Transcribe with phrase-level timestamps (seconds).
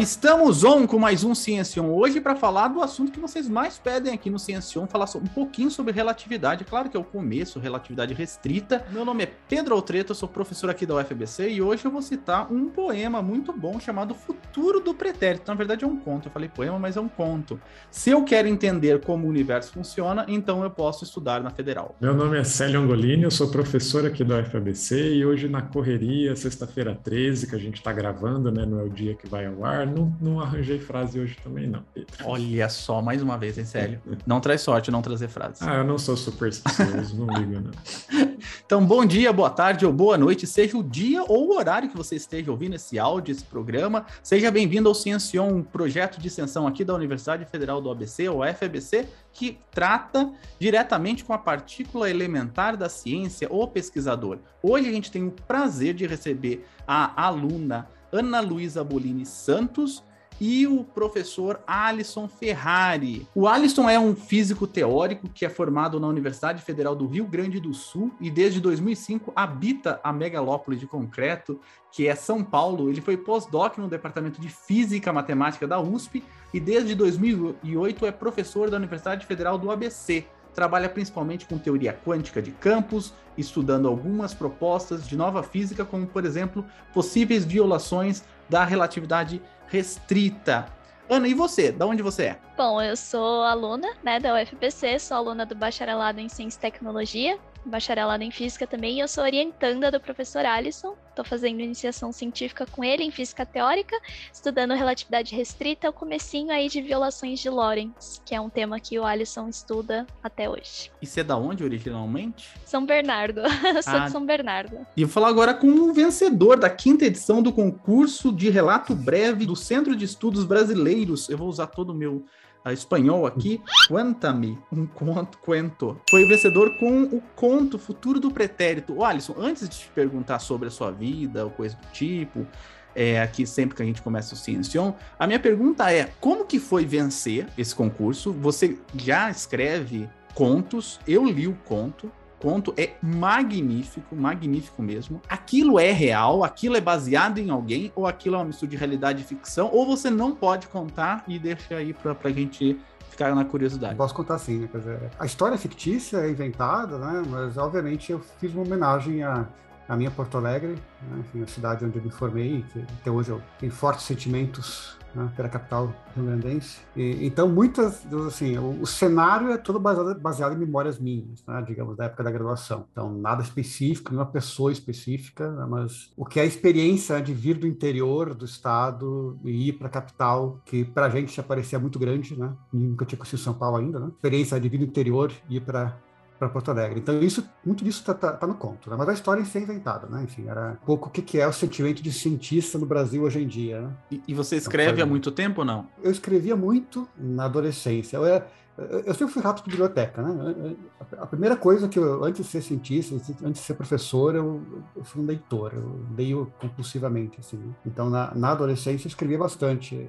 [0.00, 3.78] Estamos on com mais um Ciência On hoje para falar do assunto que vocês mais
[3.78, 6.64] pedem aqui no Ciência On, falar um pouquinho sobre relatividade.
[6.64, 8.84] Claro que é o começo, relatividade restrita.
[8.92, 12.00] Meu nome é Pedro Altreto, eu sou professor aqui da UFBC e hoje eu vou
[12.00, 15.48] citar um poema muito bom chamado Futuro do Pretérito.
[15.48, 17.60] Na verdade é um conto, eu falei poema, mas é um conto.
[17.90, 21.96] Se eu quero entender como o universo funciona, então eu posso estudar na Federal.
[22.00, 26.36] Meu nome é Célio Angolini, eu sou professor aqui da UFBC e hoje na correria,
[26.36, 29.64] sexta-feira 13, que a gente está gravando, né, não é o dia que vai ao
[29.64, 32.12] ar, não, não arranjei frase hoje também, não, Pedro.
[32.24, 34.00] Olha só, mais uma vez, hein, Célio?
[34.26, 35.58] Não traz sorte não trazer frase.
[35.60, 37.72] Ah, eu não sou supersticioso, não ligo, não.
[38.64, 41.96] Então, bom dia, boa tarde ou boa noite, seja o dia ou o horário que
[41.96, 44.06] você esteja ouvindo esse áudio, esse programa.
[44.22, 48.44] Seja bem-vindo ao Ciencion, um projeto de extensão aqui da Universidade Federal do ABC, ou
[48.44, 54.38] FBC, que trata diretamente com a partícula elementar da ciência, o pesquisador.
[54.62, 60.02] Hoje a gente tem o prazer de receber a aluna Ana Luísa Bolini Santos
[60.40, 63.26] e o professor Alisson Ferrari.
[63.34, 67.58] O Alisson é um físico teórico que é formado na Universidade Federal do Rio Grande
[67.58, 71.60] do Sul e desde 2005 habita a megalópole de concreto,
[71.90, 72.88] que é São Paulo.
[72.88, 76.22] Ele foi pós-doc no Departamento de Física e Matemática da USP
[76.54, 80.24] e desde 2008 é professor da Universidade Federal do ABC.
[80.58, 86.24] Trabalha principalmente com teoria quântica de campos, estudando algumas propostas de nova física, como, por
[86.24, 90.66] exemplo, possíveis violações da relatividade restrita.
[91.08, 91.70] Ana, e você?
[91.70, 92.38] Da onde você é?
[92.56, 97.38] Bom, eu sou aluna né, da UFPC, sou aluna do bacharelado em Ciência e Tecnologia,
[97.64, 100.96] bacharelado em Física também, e eu sou orientanda do professor Alisson.
[101.10, 103.96] Estou fazendo iniciação científica com ele em Física Teórica,
[104.32, 108.98] estudando relatividade restrita, o comecinho aí de violações de Lorentz, que é um tema que
[108.98, 110.92] o Alisson estuda até hoje.
[111.02, 112.50] E você é da onde originalmente?
[112.64, 113.40] São Bernardo,
[113.74, 114.04] eu sou Ah.
[114.06, 114.86] de São Bernardo.
[114.96, 119.44] E vou falar agora com o vencedor da quinta edição do concurso de relato breve
[119.44, 121.28] do Centro de Estudos Brasileiros.
[121.28, 123.60] Eu vou usar todo o meu ah, espanhol aqui.
[123.88, 126.00] Quanta-me, um conto, quento.
[126.10, 128.98] Foi vencedor com o conto Futuro do Pretérito.
[128.98, 132.46] Ô, Alisson, antes de te perguntar sobre a sua vida ou coisa do tipo,
[132.94, 136.58] é, aqui sempre que a gente começa o Ciencion, a minha pergunta é, como que
[136.58, 138.32] foi vencer esse concurso?
[138.32, 145.20] Você já escreve contos, eu li o conto, conto é magnífico, magnífico mesmo.
[145.28, 149.22] Aquilo é real, aquilo é baseado em alguém, ou aquilo é uma mistura de realidade
[149.22, 152.78] e ficção, ou você não pode contar e deixa aí pra, pra gente
[153.10, 153.96] ficar na curiosidade.
[153.96, 154.68] Posso contar sim, né?
[154.72, 157.22] Dizer, a história é fictícia, é inventada, né?
[157.28, 159.46] Mas obviamente eu fiz uma homenagem à,
[159.88, 161.18] à minha Porto Alegre, né?
[161.20, 165.30] Enfim, a cidade onde eu me formei, que até hoje eu tenho fortes sentimentos né?
[165.36, 166.80] pela capital rio-grandense.
[166.96, 171.62] Então, muitas, assim, o, o cenário é todo baseado, baseado em memórias minhas, né?
[171.66, 172.86] digamos, da época da graduação.
[172.92, 175.66] Então, nada específico, nenhuma pessoa específica, né?
[175.68, 179.88] mas o que é a experiência de vir do interior do estado e ir para
[179.88, 182.52] a capital, que para a gente já parecia muito grande, né?
[182.72, 184.08] Nunca tinha conhecido São Paulo ainda, né?
[184.08, 185.98] Experiência de vir do interior e ir para
[186.38, 187.00] para Porto Alegre.
[187.00, 188.96] Então, isso, muito disso está tá, tá no conto, né?
[188.96, 190.22] Mas a história em si é inventada, né?
[190.22, 193.42] Enfim, era um pouco o que, que é o sentimento de cientista no Brasil hoje
[193.42, 193.90] em dia, né?
[194.10, 195.88] E, e você escreve há foi- muito tempo ou não?
[196.02, 198.16] Eu escrevia muito na adolescência.
[198.16, 198.46] Eu, era-
[198.78, 200.76] eu- sempre fui rato de biblioteca, né?
[201.00, 204.62] A- A primeira coisa que eu, antes de ser cientista, antes de ser professor, eu,
[204.94, 205.72] eu fui um leitor.
[205.74, 207.56] Eu leio compulsivamente, assim.
[207.56, 207.72] né?
[207.84, 210.08] Então, na, na adolescência, eu escrevia bastante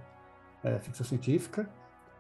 [0.64, 1.68] é, ficção científica,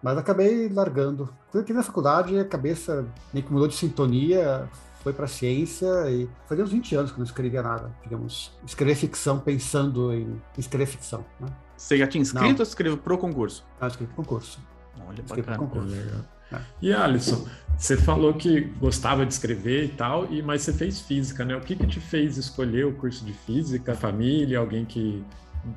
[0.01, 1.25] mas acabei largando.
[1.51, 4.69] Quando eu entrei na faculdade, a cabeça meio que mudou de sintonia,
[5.01, 8.51] foi para ciência e fazia uns 20 anos que eu não escrevia nada, digamos.
[8.65, 11.47] Escrever ficção pensando em escrever ficção, né?
[11.77, 12.57] Você já tinha inscrito Não.
[12.57, 13.65] ou escreveu pro concurso?
[13.79, 14.59] Ah, escrevi concurso.
[15.07, 15.57] Olha, Escrevi bacana.
[15.57, 15.95] concurso.
[15.95, 16.19] Legal.
[16.51, 16.59] É.
[16.81, 21.45] E Alisson, você falou que gostava de escrever e tal, e mas você fez física,
[21.45, 21.55] né?
[21.55, 23.95] O que que te fez escolher o curso de física?
[23.95, 25.23] Família, alguém que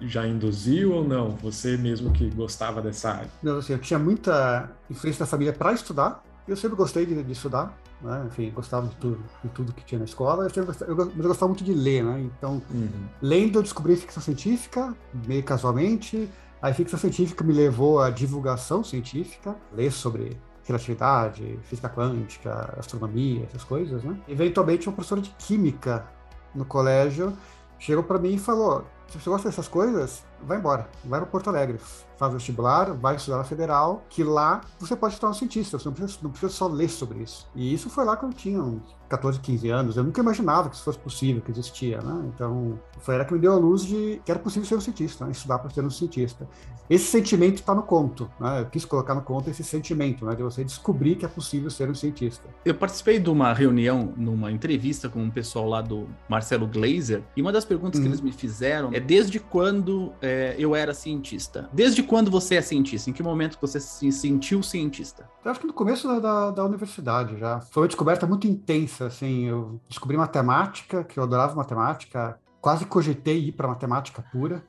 [0.00, 1.30] já induziu ou não?
[1.36, 3.30] Você mesmo que gostava dessa área?
[3.42, 6.22] Não, assim, eu tinha muita influência da família para estudar.
[6.46, 8.24] Eu sempre gostei de, de estudar, né?
[8.26, 10.44] Enfim, gostava de tudo, de tudo que tinha na escola.
[10.44, 12.20] Eu sempre gostava, eu, eu gostava muito de ler, né?
[12.20, 12.88] Então, Uhum.
[13.20, 14.94] lendo, eu descobri ficção científica,
[15.26, 16.28] meio casualmente.
[16.60, 23.64] A ficção científica me levou à divulgação científica, ler sobre relatividade, física quântica, astronomia, essas
[23.64, 24.16] coisas, né?
[24.28, 26.06] Eventualmente, uma professora de química
[26.54, 27.32] no colégio
[27.78, 31.50] chegou para mim e falou: se você gosta dessas coisas, vai embora, vai para Porto
[31.50, 31.78] Alegre,
[32.22, 35.88] faz vestibular, vai estudar na Federal, que lá você pode se tornar um cientista, você
[35.88, 37.48] não precisa, não precisa só ler sobre isso.
[37.52, 40.76] E isso foi lá quando eu tinha uns 14, 15 anos, eu nunca imaginava que
[40.76, 42.30] isso fosse possível, que existia, né?
[42.34, 45.26] Então, foi ela que me deu a luz de que era possível ser um cientista,
[45.26, 45.32] né?
[45.32, 46.48] estudar para ser um cientista.
[46.88, 48.60] Esse sentimento está no conto, né?
[48.60, 50.34] Eu quis colocar no conto esse sentimento, né?
[50.34, 52.48] De você descobrir que é possível ser um cientista.
[52.64, 57.42] Eu participei de uma reunião, numa entrevista com um pessoal lá do Marcelo Glazer, e
[57.42, 58.04] uma das perguntas uhum.
[58.04, 61.68] que eles me fizeram é desde quando é, eu era cientista?
[61.72, 63.08] Desde quando você é cientista?
[63.08, 65.26] Em que momento você se sentiu cientista?
[65.42, 67.58] Eu acho que no começo da, da, da universidade já.
[67.62, 69.46] Foi uma descoberta muito intensa, assim.
[69.46, 74.62] Eu descobri matemática, que eu adorava matemática, quase cogitei ir para matemática pura.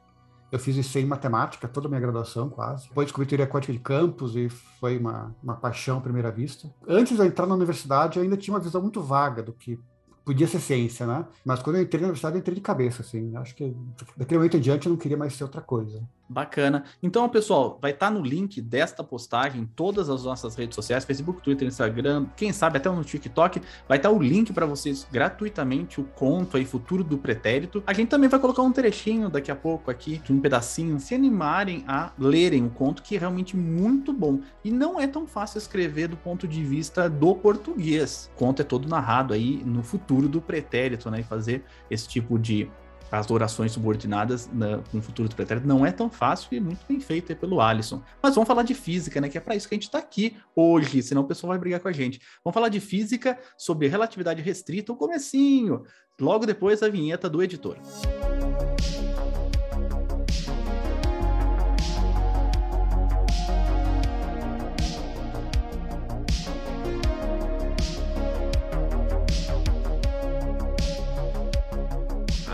[0.53, 2.87] Eu fiz isso em matemática, toda a minha graduação, quase.
[2.87, 4.47] Depois descobri teoria quântica de campos e
[4.79, 6.73] foi uma, uma paixão à primeira vista.
[6.87, 9.77] Antes de eu entrar na universidade, eu ainda tinha uma visão muito vaga do que
[10.23, 11.25] podia ser ciência, né?
[11.43, 13.35] Mas quando eu entrei na universidade, eu entrei de cabeça, assim.
[13.35, 13.75] Acho que
[14.15, 16.01] daquele momento em diante eu não queria mais ser outra coisa.
[16.27, 16.85] Bacana.
[17.01, 21.03] Então, pessoal, vai estar tá no link desta postagem em todas as nossas redes sociais,
[21.03, 25.05] Facebook, Twitter, Instagram, quem sabe até no TikTok, vai estar tá o link para vocês
[25.11, 27.83] gratuitamente, o conto aí, Futuro do Pretérito.
[27.85, 31.83] A gente também vai colocar um trechinho daqui a pouco aqui, um pedacinho, se animarem
[31.87, 34.39] a lerem o conto, que é realmente muito bom.
[34.63, 38.31] E não é tão fácil escrever do ponto de vista do português.
[38.33, 41.19] O conto é todo narrado aí no futuro do pretérito, né?
[41.19, 42.69] E fazer esse tipo de
[43.13, 46.83] as orações subordinadas na, com o futuro do pretérito não é tão fácil e muito
[46.89, 48.01] bem feito pelo Alisson.
[48.21, 49.29] Mas vamos falar de física, né?
[49.29, 51.79] Que é para isso que a gente está aqui hoje, senão o pessoal vai brigar
[51.79, 52.19] com a gente.
[52.43, 55.83] Vamos falar de física sobre relatividade restrita, o comecinho,
[56.19, 57.77] logo depois a vinheta do editor.
[57.77, 58.32] Música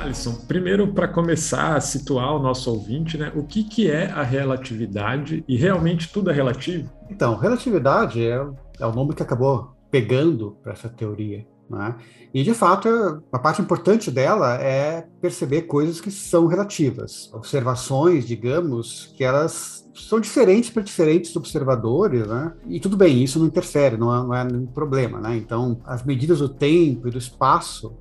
[0.09, 4.23] Alisson, primeiro para começar a situar o nosso ouvinte, né, o que, que é a
[4.23, 6.89] relatividade e realmente tudo é relativo?
[7.11, 8.43] Então, relatividade é,
[8.79, 11.45] é o nome que acabou pegando para essa teoria.
[11.69, 11.95] Né?
[12.33, 12.89] E, de fato,
[13.31, 20.19] uma parte importante dela é perceber coisas que são relativas, observações, digamos, que elas são
[20.19, 22.53] diferentes para diferentes observadores, né?
[22.67, 25.37] E tudo bem, isso não interfere, não é, não é nenhum problema, né?
[25.37, 27.95] Então, as medidas do tempo e do espaço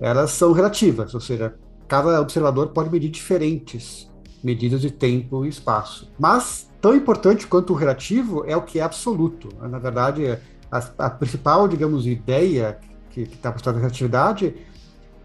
[0.00, 1.54] elas são relativas, ou seja,
[1.86, 4.10] cada observador pode medir diferentes
[4.42, 6.10] medidas de tempo e espaço.
[6.18, 9.48] Mas tão importante quanto o relativo é o que é absoluto.
[9.60, 10.38] Na verdade,
[10.70, 12.78] a, a principal, digamos, ideia
[13.10, 14.54] que está por trás da relatividade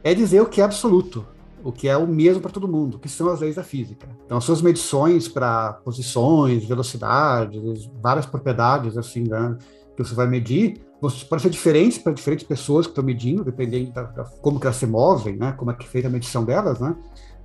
[0.03, 1.25] é dizer o que é absoluto,
[1.63, 4.07] o que é o mesmo para todo mundo, que são as leis da física.
[4.25, 9.57] Então, as suas medições para posições, velocidades, várias propriedades assim, né,
[9.95, 14.03] que você vai medir, podem ser diferentes para diferentes pessoas que estão medindo, dependendo da,
[14.03, 16.79] da, como que elas se movem, né, como é que é feita a medição delas,
[16.79, 16.95] né,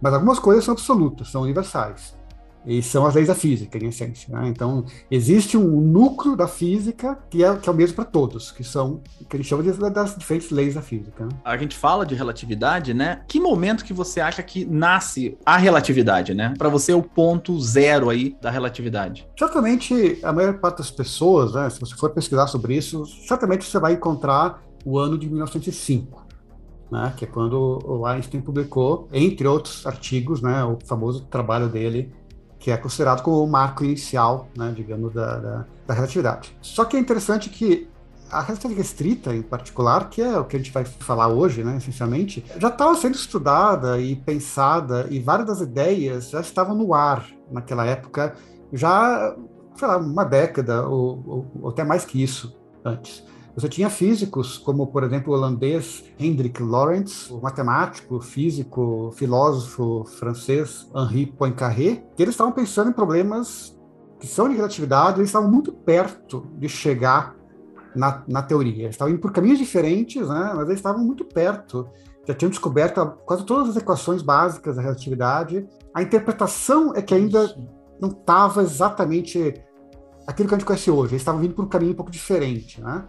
[0.01, 2.15] mas algumas coisas são absolutas, são universais.
[2.67, 4.33] E são as leis da física, em essência.
[4.33, 4.49] Né?
[4.49, 8.63] Então, existe um núcleo da física que é, que é o mesmo para todos, que
[8.63, 11.25] são que a gente chama de, das diferentes leis da física.
[11.25, 11.33] Né?
[11.45, 13.23] A gente fala de relatividade, né?
[13.27, 16.55] Que momento que você acha que nasce a relatividade, né?
[16.59, 19.27] Para você, o ponto zero aí da relatividade.
[19.39, 23.79] Certamente, a maior parte das pessoas, né, se você for pesquisar sobre isso, certamente você
[23.79, 26.29] vai encontrar o ano de 1905.
[26.91, 32.13] Né, que é quando o Einstein publicou, entre outros artigos, né, o famoso trabalho dele
[32.61, 36.55] que é considerado como o marco inicial, né, digamos, da, da, da, relatividade.
[36.61, 37.89] Só que é interessante que
[38.31, 41.79] a relatividade restrita, em particular, que é o que a gente vai falar hoje, né,
[41.79, 47.27] essencialmente, já estava sendo estudada e pensada, e várias das ideias já estavam no ar
[47.51, 48.35] naquela época,
[48.71, 49.35] já,
[49.75, 52.55] sei lá, uma década, ou, ou, ou até mais que isso,
[52.85, 53.25] antes.
[53.61, 60.91] Você tinha físicos, como, por exemplo, o holandês Hendrik Lorentz, o matemático, físico, filósofo francês
[60.97, 63.79] Henri Poincaré, que eles estavam pensando em problemas
[64.19, 67.37] que são de relatividade, eles estavam muito perto de chegar
[67.95, 68.85] na, na teoria.
[68.85, 71.87] Eles estavam indo por caminhos diferentes, né, mas eles estavam muito perto.
[72.27, 75.69] Já tinham descoberto quase todas as equações básicas da relatividade.
[75.95, 77.55] A interpretação é que ainda
[78.01, 79.53] não estava exatamente
[80.27, 81.13] aquilo que a gente conhece hoje.
[81.13, 83.05] Eles estavam vindo por um caminho um pouco diferente, né?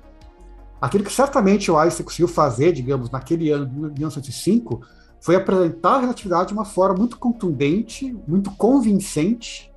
[0.82, 4.82] Aquilo que certamente o Einstein conseguiu fazer, digamos, naquele ano de 1905,
[5.20, 9.72] foi apresentar a relatividade de uma forma muito contundente, muito convincente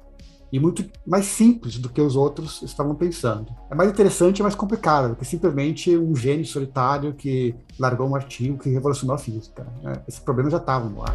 [0.50, 3.54] e muito mais simples do que os outros estavam pensando.
[3.70, 8.14] É mais interessante e mais complicado do que simplesmente um gênio solitário que largou um
[8.14, 9.66] artigo que revolucionou a física.
[9.82, 10.00] Né?
[10.08, 11.14] Esses problemas já estavam no ar.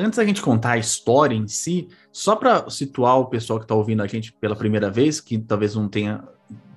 [0.00, 3.74] Antes da gente contar a história em si, só para situar o pessoal que está
[3.74, 6.22] ouvindo a gente pela primeira vez, que talvez não tenha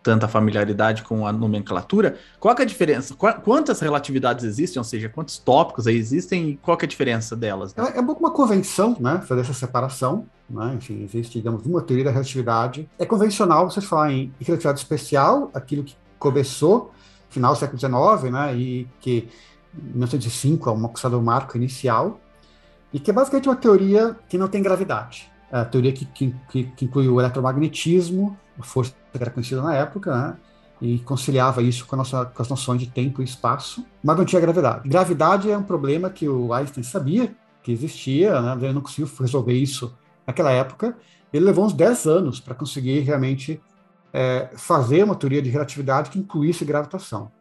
[0.03, 2.17] tanta familiaridade com a nomenclatura.
[2.39, 3.15] Qual é a diferença?
[3.15, 7.73] quantas relatividades existem, ou seja, quantos tópicos aí existem e qual é a diferença delas?
[7.73, 7.93] Né?
[7.95, 10.25] É, é uma convenção, né, fazer essa separação.
[10.49, 10.73] Né?
[10.75, 12.89] Enfim, existe, digamos, uma teoria da relatividade.
[12.99, 16.91] É convencional você falar em relatividade especial, aquilo que começou
[17.29, 19.27] final do século XIX, né, e que
[19.75, 22.19] em 1905 é um marco inicial,
[22.93, 25.31] e que é basicamente uma teoria que não tem gravidade.
[25.51, 29.75] É a teoria que, que, que inclui o eletromagnetismo, a força que era conhecida na
[29.75, 30.37] época, né?
[30.81, 34.41] e conciliava isso com, nossa, com, as noções de tempo e espaço, mas não tinha
[34.41, 34.87] gravidade.
[34.87, 37.33] Gravidade é um problema que o Einstein sabia
[37.63, 38.65] que existia, né?
[38.65, 39.95] ele não conseguiu resolver isso
[40.27, 40.97] naquela época.
[41.31, 43.61] Ele levou uns 10 anos para conseguir realmente
[44.11, 47.31] é, fazer uma teoria de relatividade que incluísse gravitação,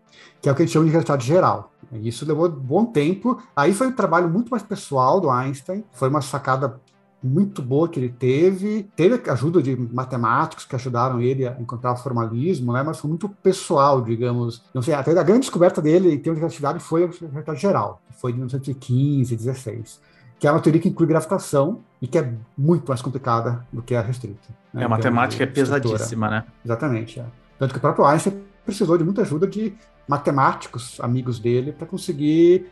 [0.40, 1.72] que é o que a gente chama de relatividade geral.
[1.92, 3.40] Isso levou um bom tempo.
[3.54, 6.80] Aí foi um trabalho muito mais pessoal do Einstein, foi uma sacada
[7.22, 8.90] muito boa que ele teve.
[8.96, 12.82] Teve ajuda de matemáticos que ajudaram ele a encontrar o formalismo, né?
[12.82, 14.62] mas foi muito pessoal, digamos.
[14.74, 18.00] Não sei, até a grande descoberta dele em termos de relatividade foi a relatividade geral,
[18.08, 22.32] que foi de 1915, 16 que é uma teoria que inclui gravitação e que é
[22.58, 24.48] muito mais complicada do que a restrita.
[24.74, 24.82] Né?
[24.82, 26.44] É, a matemática é pesadíssima, né?
[26.64, 27.20] Exatamente.
[27.20, 27.24] É.
[27.60, 29.72] Tanto que o próprio Einstein precisou de muita ajuda de
[30.06, 32.70] matemáticos, amigos dele, para conseguir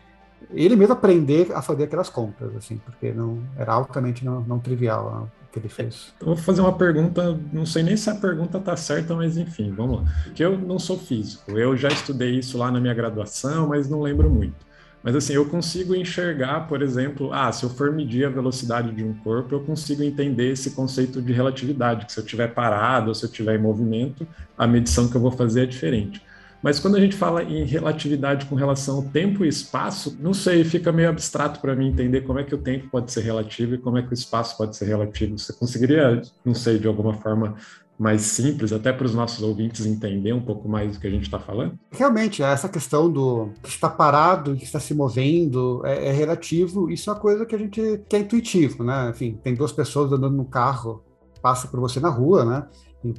[0.53, 5.29] ele mesmo aprender a fazer aquelas contas, assim, porque não era altamente não, não trivial
[5.43, 6.13] o que ele fez.
[6.21, 9.73] Eu vou fazer uma pergunta, não sei nem se a pergunta está certa, mas enfim,
[9.73, 10.05] vamos lá.
[10.25, 14.01] Porque eu não sou físico, eu já estudei isso lá na minha graduação, mas não
[14.01, 14.71] lembro muito.
[15.03, 19.03] Mas assim, eu consigo enxergar, por exemplo, ah, se eu for medir a velocidade de
[19.03, 23.15] um corpo, eu consigo entender esse conceito de relatividade, que se eu estiver parado ou
[23.15, 26.23] se eu estiver em movimento, a medição que eu vou fazer é diferente.
[26.63, 30.63] Mas quando a gente fala em relatividade com relação ao tempo e espaço, não sei,
[30.63, 33.79] fica meio abstrato para mim entender como é que o tempo pode ser relativo e
[33.79, 35.39] como é que o espaço pode ser relativo.
[35.39, 37.57] Você conseguiria, não sei, de alguma forma
[38.01, 41.25] mais simples, até para os nossos ouvintes entender um pouco mais do que a gente
[41.25, 41.79] está falando?
[41.91, 46.91] Realmente, essa questão do que está parado, que está se movendo, é, é, relativo.
[46.91, 49.11] Isso é uma coisa que a gente que é intuitivo, né?
[49.11, 51.05] Enfim, tem duas pessoas andando no carro,
[51.43, 52.67] passa por você na rua, né?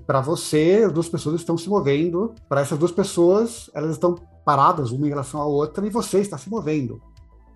[0.05, 2.33] Para você, as duas pessoas estão se movendo.
[2.47, 6.37] Para essas duas pessoas, elas estão paradas uma em relação à outra e você está
[6.37, 7.01] se movendo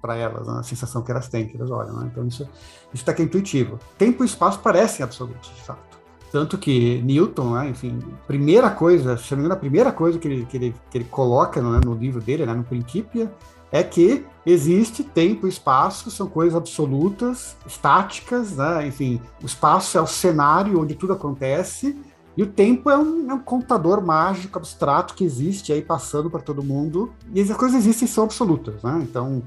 [0.01, 0.59] para elas, né?
[0.59, 1.97] a sensação que elas têm, que elas olham.
[1.97, 2.09] Né?
[2.11, 2.47] Então, isso,
[2.93, 3.79] está aqui é intuitivo.
[3.97, 5.95] Tempo e espaço parecem absolutos, de fato.
[6.31, 10.27] Tanto que Newton, né, enfim, primeira coisa, se não me engano, a primeira coisa que
[10.27, 13.31] ele, que ele, que ele coloca né, no livro dele, né, no Principia,
[13.71, 18.87] é que existe tempo e espaço, são coisas absolutas, estáticas, né?
[18.87, 21.97] enfim, o espaço é o cenário onde tudo acontece,
[22.37, 26.41] e o tempo é um, é um, contador mágico, abstrato, que existe aí passando para
[26.41, 27.13] todo mundo.
[27.33, 28.99] E as coisas existem são absolutas, né?
[29.01, 29.41] Então,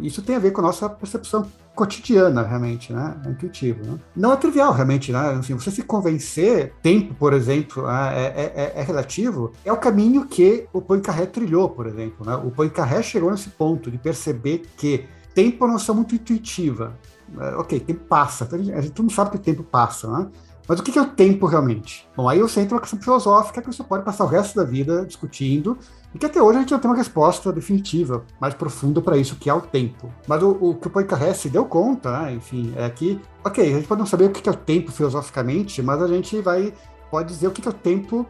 [0.00, 3.16] isso tem a ver com a nossa percepção cotidiana, realmente, né?
[3.24, 3.98] É intuitivo, né?
[4.14, 5.30] Não é trivial, realmente, né?
[5.30, 8.12] Assim, você se convencer, tempo, por exemplo, né?
[8.14, 12.36] é, é, é, é, relativo, é o caminho que o Poincaré trilhou, por exemplo, né?
[12.36, 16.96] O Poincaré chegou nesse ponto de perceber que tempo é uma noção muito intuitiva.
[17.38, 20.28] É, ok, tempo passa, a gente, a gente não sabe que o tempo passa, né?
[20.68, 22.06] Mas o que é o tempo realmente?
[22.14, 25.06] Bom, aí eu sei uma questão filosófica que você pode passar o resto da vida
[25.06, 25.78] discutindo,
[26.14, 29.36] e que até hoje a gente não tem uma resposta definitiva, mais profunda para isso,
[29.36, 30.12] que é o tempo.
[30.26, 33.76] Mas o, o que o Poincaré se deu conta, né, enfim, é que, ok, a
[33.76, 36.74] gente pode não saber o que é o tempo filosoficamente, mas a gente vai,
[37.10, 38.26] pode dizer o que é o tempo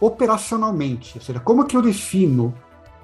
[0.00, 2.54] operacionalmente, ou seja, como que eu defino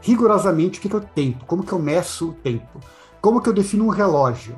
[0.00, 2.80] rigorosamente o que é o tempo, como que eu meço o tempo,
[3.20, 4.56] como que eu defino um relógio,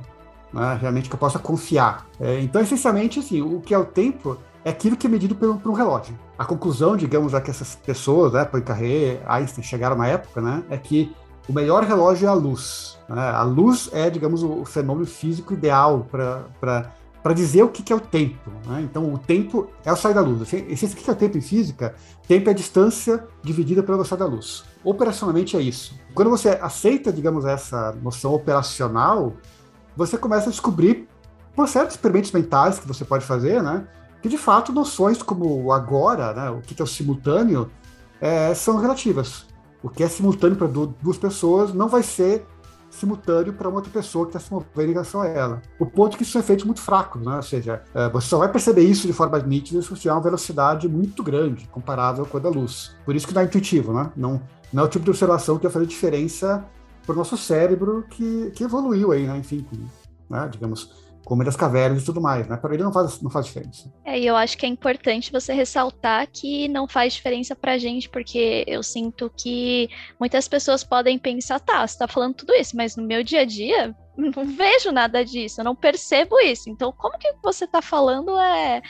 [0.53, 2.07] né, realmente que eu possa confiar.
[2.21, 5.57] É, então, essencialmente, assim, o que é o tempo é aquilo que é medido por,
[5.59, 6.19] por um relógio.
[6.39, 10.77] A conclusão, digamos, a que essas pessoas, né, Poincaré, Einstein, chegaram na época, né, é
[10.77, 11.15] que
[11.49, 12.99] o melhor relógio é a luz.
[13.09, 13.21] Né?
[13.21, 16.07] A luz é, digamos, o fenômeno físico ideal
[16.61, 18.51] para dizer o que, que é o tempo.
[18.67, 18.83] Né?
[18.83, 20.43] Então, o tempo é o sair da luz.
[20.43, 21.95] Assim, o que é o tempo em física?
[22.27, 24.65] Tempo é a distância dividida pela velocidade da luz.
[24.85, 25.99] Operacionalmente é isso.
[26.15, 29.33] Quando você aceita, digamos, essa noção operacional,
[29.99, 31.09] você começa a descobrir,
[31.57, 33.85] por certos experimentos mentais que você pode fazer, né,
[34.23, 37.69] que de fato noções como o agora, né, o que é o simultâneo,
[38.21, 39.47] é, são relativas.
[39.83, 42.47] O que é simultâneo para duas pessoas não vai ser
[42.91, 45.63] simultâneo para uma outra pessoa que está se movendo em relação a ela.
[45.79, 47.37] O ponto é que isso são efeitos muito fracos, né?
[47.37, 50.23] ou seja, é, você só vai perceber isso de forma nítida se você tiver uma
[50.23, 52.95] velocidade muito grande, comparável com a da luz.
[53.05, 54.11] Por isso que não é intuitivo, né?
[54.17, 54.41] não,
[54.73, 56.65] não é o tipo de observação que vai fazer diferença
[57.15, 59.37] o nosso cérebro que, que evoluiu aí, né?
[59.39, 59.67] Enfim,
[60.29, 60.49] né?
[60.51, 60.93] digamos,
[61.25, 62.57] como das cavernas e tudo mais, né?
[62.57, 63.93] Para ele não faz, não faz diferença.
[64.05, 68.09] É, e eu acho que é importante você ressaltar que não faz diferença para gente,
[68.09, 72.97] porque eu sinto que muitas pessoas podem pensar, tá, você está falando tudo isso, mas
[72.97, 76.69] no meu dia a dia não vejo nada disso, eu não percebo isso.
[76.69, 78.83] Então, como que você está falando é,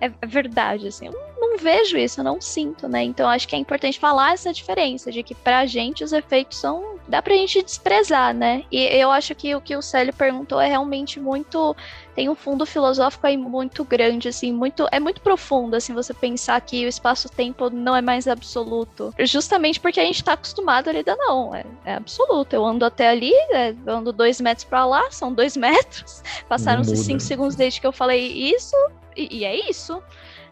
[0.00, 0.86] é verdade?
[0.86, 3.02] Assim, eu não vejo isso, eu não sinto, né?
[3.02, 6.96] Então acho que é importante falar essa diferença de que pra gente os efeitos são
[7.08, 8.64] dá pra gente desprezar, né?
[8.70, 11.74] E eu acho que o que o Célio perguntou é realmente muito
[12.16, 16.58] tem um fundo filosófico aí muito grande, assim, muito é muito profundo, assim, você pensar
[16.62, 21.14] que o espaço-tempo não é mais absoluto, justamente porque a gente tá acostumado a lidar
[21.16, 22.54] não, é, é absoluto.
[22.54, 26.22] Eu ando até ali, é, eu ando dois metros para lá, são dois metros.
[26.48, 28.74] Passaram-se cinco segundos desde que eu falei isso
[29.14, 30.02] e, e é isso,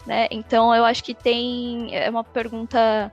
[0.06, 0.28] né?
[0.30, 3.10] Então eu acho que tem é uma pergunta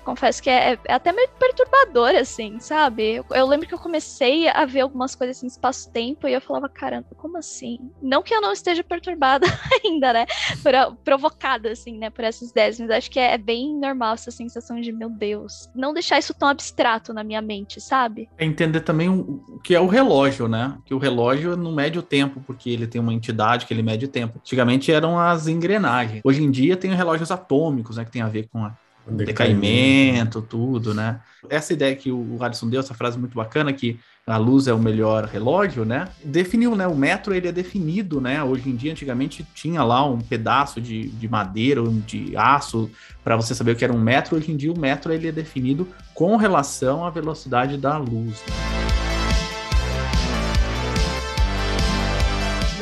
[0.00, 3.16] confesso que é, é até meio perturbador, assim, sabe?
[3.16, 6.68] Eu, eu, lembro que eu comecei a ver algumas coisas assim, espaço-tempo, e eu falava,
[6.68, 7.78] caramba, como assim?
[8.02, 9.46] Não que eu não esteja perturbada
[9.84, 10.26] ainda, né?
[10.62, 14.30] Por, provocada, assim, né, por essas ideias, mas acho que é, é, bem normal essa
[14.30, 18.28] sensação de, meu Deus, não deixar isso tão abstrato na minha mente, sabe?
[18.38, 20.76] É entender também o que é o relógio, né?
[20.84, 24.04] Que o relógio não mede o tempo, porque ele tem uma entidade que ele mede
[24.04, 24.38] o tempo.
[24.38, 26.20] Antigamente eram as engrenagens.
[26.24, 28.74] Hoje em dia tem relógios atômicos, né, que tem a ver com a
[29.06, 31.20] decaimento, tudo, né?
[31.48, 34.78] Essa ideia que o Alisson deu, essa frase muito bacana, que a luz é o
[34.78, 36.08] melhor relógio, né?
[36.24, 36.86] Definiu, né?
[36.86, 38.42] O metro, ele é definido, né?
[38.42, 42.90] Hoje em dia, antigamente, tinha lá um pedaço de, de madeira de aço
[43.24, 44.36] para você saber o que era um metro.
[44.36, 48.42] Hoje em dia, o metro, ele é definido com relação à velocidade da luz.
[48.46, 48.99] Né?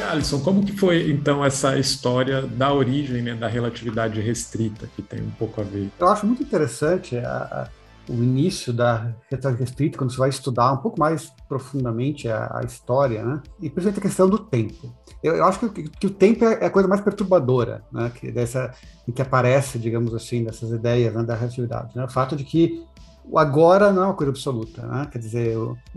[0.08, 5.20] Alisson, como que foi então essa história da origem né, da relatividade restrita, que tem
[5.20, 5.90] um pouco a ver?
[5.98, 7.68] Eu acho muito interessante a, a,
[8.10, 12.64] o início da relatividade restrita, quando você vai estudar um pouco mais profundamente a, a
[12.64, 13.42] história, né?
[13.60, 14.94] e principalmente a questão do tempo.
[15.22, 18.10] Eu, eu acho que, que, o tempo é, é a coisa mais perturbadora, né?
[18.14, 18.72] que, dessa,
[19.14, 21.94] que aparece, digamos assim, dessas ideias né, da relatividade.
[21.94, 22.04] Né?
[22.04, 22.82] O fato de que
[23.24, 25.06] o agora não é uma coisa absoluta, né?
[25.12, 25.56] quer dizer, é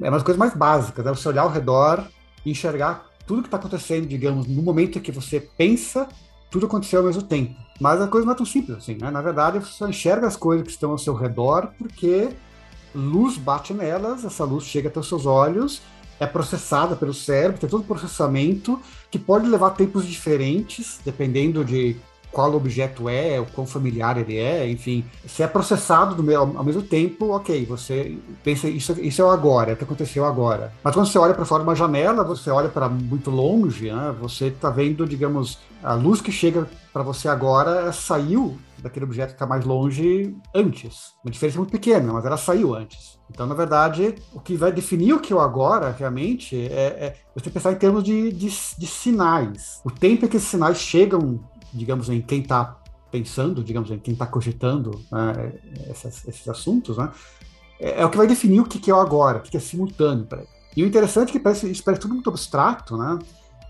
[0.10, 2.06] uma das coisas mais básicas, é você olhar ao redor
[2.46, 6.06] e enxergar tudo que está acontecendo, digamos, no momento que você pensa,
[6.50, 7.56] tudo aconteceu ao mesmo tempo.
[7.80, 9.10] Mas a coisa não é tão simples assim, né?
[9.10, 12.32] Na verdade, você só enxerga as coisas que estão ao seu redor porque
[12.94, 15.82] luz bate nelas, essa luz chega até os seus olhos,
[16.20, 18.78] é processada pelo cérebro, tem todo o processamento
[19.10, 21.96] que pode levar tempos diferentes, dependendo de
[22.32, 26.82] qual objeto é, o quão familiar ele é, enfim, se é processado meu, ao mesmo
[26.82, 30.72] tempo, ok, você pensa, isso, isso é o agora, é o que aconteceu agora.
[30.84, 34.16] Mas quando você olha para fora de uma janela, você olha para muito longe, né,
[34.20, 39.36] você está vendo, digamos, a luz que chega para você agora saiu daquele objeto que
[39.36, 41.14] está mais longe antes.
[41.24, 43.20] Uma diferença muito pequena, mas ela saiu antes.
[43.30, 47.16] Então, na verdade, o que vai definir o que é o agora, realmente, é, é
[47.34, 49.82] você pensar em termos de, de, de sinais.
[49.86, 51.40] O tempo em que esses sinais chegam
[51.74, 52.78] digamos, em quem está
[53.12, 55.54] pensando, digamos, em quem está cogitando né,
[55.90, 57.12] esses assuntos, né,
[57.82, 59.58] é, é, o que vai definir o que, que é o agora, o que, que
[59.58, 60.50] é simultâneo para ele.
[60.78, 63.20] E o interessante é que parece, isso parece tudo muito abstrato, né?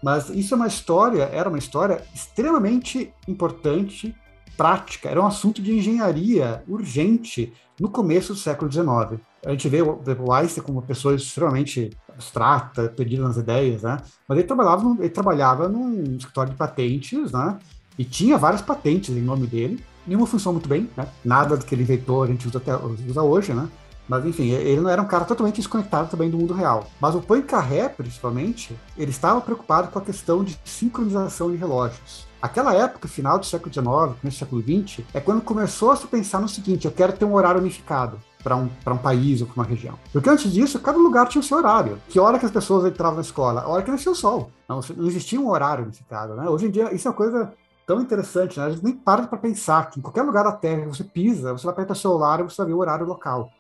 [0.04, 4.16] Mas isso é uma história, era uma história extremamente importante,
[4.58, 9.20] prática, era um assunto de engenharia urgente no começo do século XIX.
[9.46, 13.98] A gente vê o, o Einstein como uma pessoa extremamente abstrata, perdida nas ideias, né?
[14.28, 17.58] Mas ele trabalhava, ele trabalhava num escritório de patentes, né?
[17.98, 19.84] E tinha várias patentes em nome dele.
[20.06, 21.08] Nenhuma funcionou muito bem, né?
[21.24, 23.68] Nada do que ele inventou a gente usa, até, usa hoje, né?
[24.08, 26.86] Mas enfim, ele não era um cara totalmente desconectado também do mundo real.
[27.00, 32.28] Mas o Poincaré, principalmente, ele estava preocupado com a questão de sincronização de relógios.
[32.42, 36.08] Aquela época, final do século XIX, começo do século XX, é quando começou a se
[36.08, 39.62] pensar no seguinte: eu quero ter um horário unificado para um, um país ou para
[39.62, 39.98] uma região.
[40.12, 42.02] Porque antes disso, cada lugar tinha o seu horário.
[42.10, 43.62] Que hora que as pessoas entravam na escola?
[43.62, 44.52] A hora que nascia o sol.
[44.68, 46.36] Não, não existia um horário unificado.
[46.36, 46.50] Né?
[46.50, 47.54] Hoje em dia, isso é uma coisa
[47.92, 48.68] tão interessante, né?
[48.68, 51.52] A gente nem para para pensar que em qualquer lugar da Terra que você pisa,
[51.52, 53.52] você vai apertar o celular e você vai ver o horário local.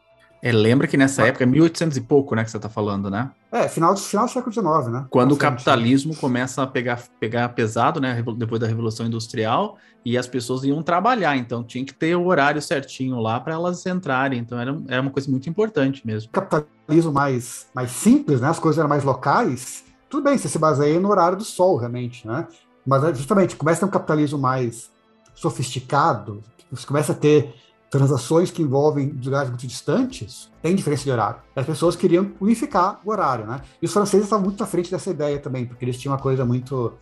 [0.41, 3.29] É, lembra que nessa época, 1800 e pouco, né, que você está falando, né?
[3.51, 5.05] É, final do, final do século XIX, né?
[5.09, 10.25] Quando o capitalismo começa a pegar, pegar pesado, né, depois da Revolução Industrial, e as
[10.25, 14.59] pessoas iam trabalhar, então tinha que ter o horário certinho lá para elas entrarem, então
[14.59, 16.31] era, era uma coisa muito importante mesmo.
[16.31, 20.99] Capitalismo mais, mais simples, né, as coisas eram mais locais, tudo bem, você se baseia
[20.99, 22.47] no horário do sol, realmente, né?
[22.85, 24.89] Mas é justamente começa a ter um capitalismo mais
[25.33, 26.41] sofisticado,
[26.71, 27.53] você começa a ter
[27.89, 31.41] transações que envolvem lugares muito distantes, tem diferença de horário.
[31.53, 33.61] As pessoas queriam unificar o horário, né?
[33.81, 36.45] E os franceses estavam muito à frente dessa ideia também, porque eles tinham uma coisa
[36.45, 36.93] muito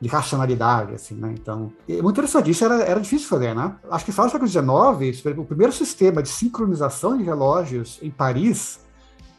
[0.00, 1.34] de racionalidade, assim, né?
[1.38, 2.50] Então, é muito interessante.
[2.50, 3.76] Isso era, era difícil fazer, né?
[3.90, 8.80] Acho que só no século XIX, o primeiro sistema de sincronização de relógios em Paris,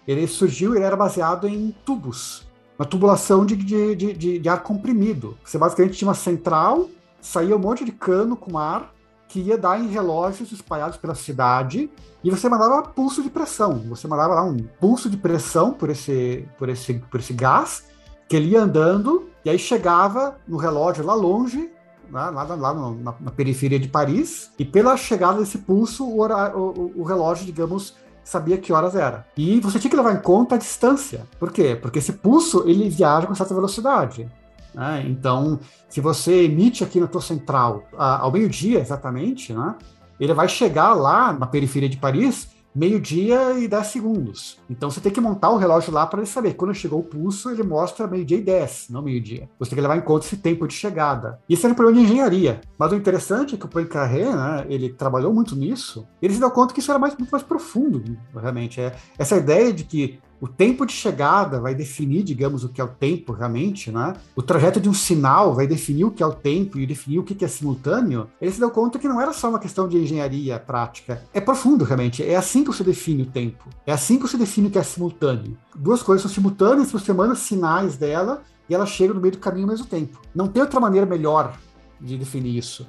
[0.07, 2.47] ele surgiu, ele era baseado em tubos
[2.79, 5.37] uma tubulação de, de, de, de, ar comprimido.
[5.43, 6.89] Você basicamente tinha uma central,
[7.19, 8.93] saía um monte de cano com ar
[9.27, 11.91] que ia dar em relógios espalhados pela cidade
[12.23, 13.79] e você mandava pulso de pressão.
[13.89, 17.83] Você mandava lá um pulso de pressão por esse, por esse, por esse gás
[18.29, 21.69] que ele ia andando e aí chegava no relógio lá longe
[22.11, 27.01] lá, lá, lá na, na, periferia de Paris, e pela chegada desse pulso, o, o,
[27.01, 27.95] o relógio, digamos,
[28.29, 29.25] sabia que horas era.
[29.35, 31.25] E você tinha que levar em conta a distância.
[31.39, 31.75] Por quê?
[31.75, 34.29] Porque esse pulso ele viaja com certa velocidade.
[34.73, 35.03] Né?
[35.07, 39.75] Então, se você emite aqui na tua central ao meio-dia exatamente, né?
[40.19, 44.57] ele vai chegar lá na periferia de Paris meio-dia e 10 segundos.
[44.69, 46.53] Então você tem que montar o relógio lá para ele saber.
[46.53, 49.49] Quando chegou o pulso, ele mostra meio-dia e 10, não meio-dia.
[49.59, 51.41] Você tem que levar em conta esse tempo de chegada.
[51.49, 52.61] Isso era um problema de engenharia.
[52.77, 56.49] Mas o interessante é que o Poincaré, né, ele trabalhou muito nisso, ele se deu
[56.49, 58.01] conta que isso era mais, muito mais profundo,
[58.33, 58.79] realmente.
[58.79, 62.83] É, essa ideia de que o tempo de chegada vai definir, digamos, o que é
[62.83, 64.13] o tempo realmente, né?
[64.35, 67.23] O trajeto de um sinal vai definir o que é o tempo e definir o
[67.23, 68.27] que é simultâneo.
[68.39, 71.21] Ele se deu conta que não era só uma questão de engenharia prática.
[71.33, 72.23] É profundo, realmente.
[72.23, 73.65] É assim que você define o tempo.
[73.85, 75.57] É assim que você define o que é simultâneo.
[75.75, 79.65] Duas coisas são simultâneas, você manda sinais dela e ela chega no meio do caminho
[79.65, 80.21] ao mesmo tempo.
[80.33, 81.57] Não tem outra maneira melhor
[81.99, 82.87] de definir isso.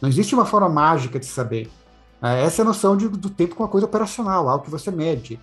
[0.00, 1.68] Não existe uma forma mágica de saber.
[2.22, 4.90] É, essa é a noção de, do tempo com uma coisa operacional, algo que você
[4.90, 5.40] mede.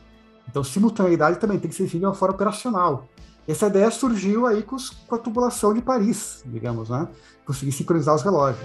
[0.49, 3.07] Então, simultaneidade também tem que ser definida de uma forma operacional.
[3.47, 7.07] Essa ideia surgiu aí com, os, com a tubulação de Paris, digamos, né?
[7.45, 8.59] Conseguir sincronizar os relógios.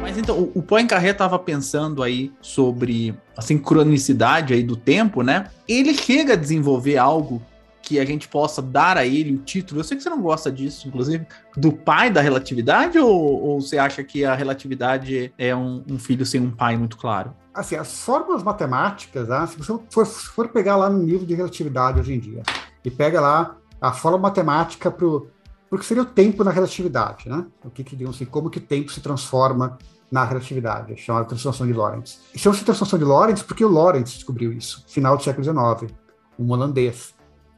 [0.00, 5.50] Mas então, o Poincaré estava pensando aí sobre a sincronicidade aí do tempo, né?
[5.68, 7.42] Ele chega a desenvolver algo
[7.86, 9.78] que a gente possa dar a ele o título.
[9.78, 11.24] Eu sei que você não gosta disso, inclusive,
[11.56, 16.26] do pai da relatividade, ou, ou você acha que a relatividade é um, um, filho
[16.26, 17.32] sem um pai muito claro?
[17.54, 22.00] Assim, as fórmulas matemáticas, né, se você for, for pegar lá no livro de relatividade
[22.00, 22.42] hoje em dia,
[22.84, 25.30] e pega lá a fórmula matemática para o
[25.78, 27.46] que seria o tempo na relatividade, né?
[27.64, 29.78] O que, que digamos assim, como que o tempo se transforma
[30.10, 32.20] na relatividade, chamada transformação de Lorentz.
[32.34, 35.92] Chama-se transformação de Lorentz porque o Lorentz descobriu isso, final do século XIX,
[36.38, 37.15] um holandês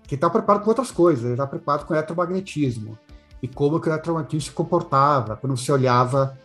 [0.08, 2.98] que está preparado com outras coisas, ele está preparado com eletromagnetismo
[3.42, 6.36] e como que o eletromagnetismo se comportava quando você olhava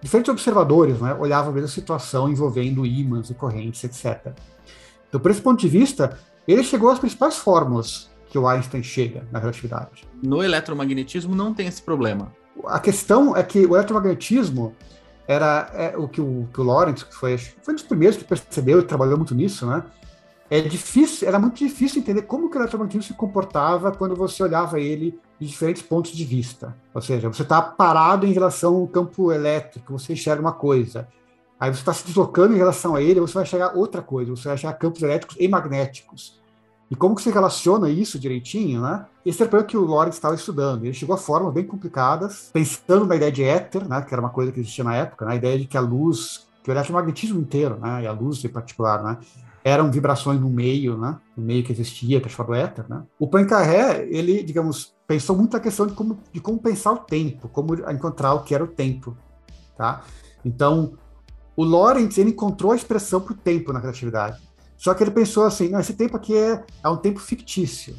[0.00, 4.32] diferentes observadores, né, olhavam a mesma situação envolvendo ímãs e correntes, etc.
[5.08, 9.26] Então, por esse ponto de vista, ele chegou às principais fórmulas que o Einstein chega
[9.32, 10.08] na relatividade.
[10.22, 12.32] No eletromagnetismo não tem esse problema.
[12.66, 14.72] A questão é que o eletromagnetismo
[15.26, 18.24] era é, o que o, que o Lawrence, que foi, foi um dos primeiros que
[18.24, 19.82] percebeu e trabalhou muito nisso, né?
[20.50, 24.80] É difícil, era muito difícil entender como que o eletromagnetismo se comportava quando você olhava
[24.80, 26.76] ele de diferentes pontos de vista.
[26.92, 31.06] Ou seja, você está parado em relação ao campo elétrico, você enxerga uma coisa.
[31.58, 34.48] Aí você está se deslocando em relação a ele, você vai enxergar outra coisa, você
[34.48, 36.40] vai enxergar campos elétricos e magnéticos.
[36.90, 39.06] E como que se relaciona isso direitinho, né?
[39.24, 40.84] Esse era o que o Lorentz estava estudando.
[40.84, 44.30] Ele chegou a formas bem complicadas, pensando na ideia de éter, né, que era uma
[44.30, 47.38] coisa que existia na época, né, a ideia de que a luz, que o eletromagnetismo
[47.38, 49.18] inteiro, né, e a luz em particular, né,
[49.62, 51.18] eram vibrações no meio, né?
[51.36, 53.02] No meio que existia, que é chamado éter, né?
[53.18, 57.48] O Poincaré, ele, digamos, pensou muito a questão de como, de como pensar o tempo,
[57.48, 59.16] como encontrar o que era o tempo,
[59.76, 60.02] tá?
[60.44, 60.94] Então,
[61.56, 64.40] o Lorentz, ele encontrou a expressão para o tempo na relatividade.
[64.76, 67.94] Só que ele pensou assim, não, esse tempo aqui é, é um tempo fictício.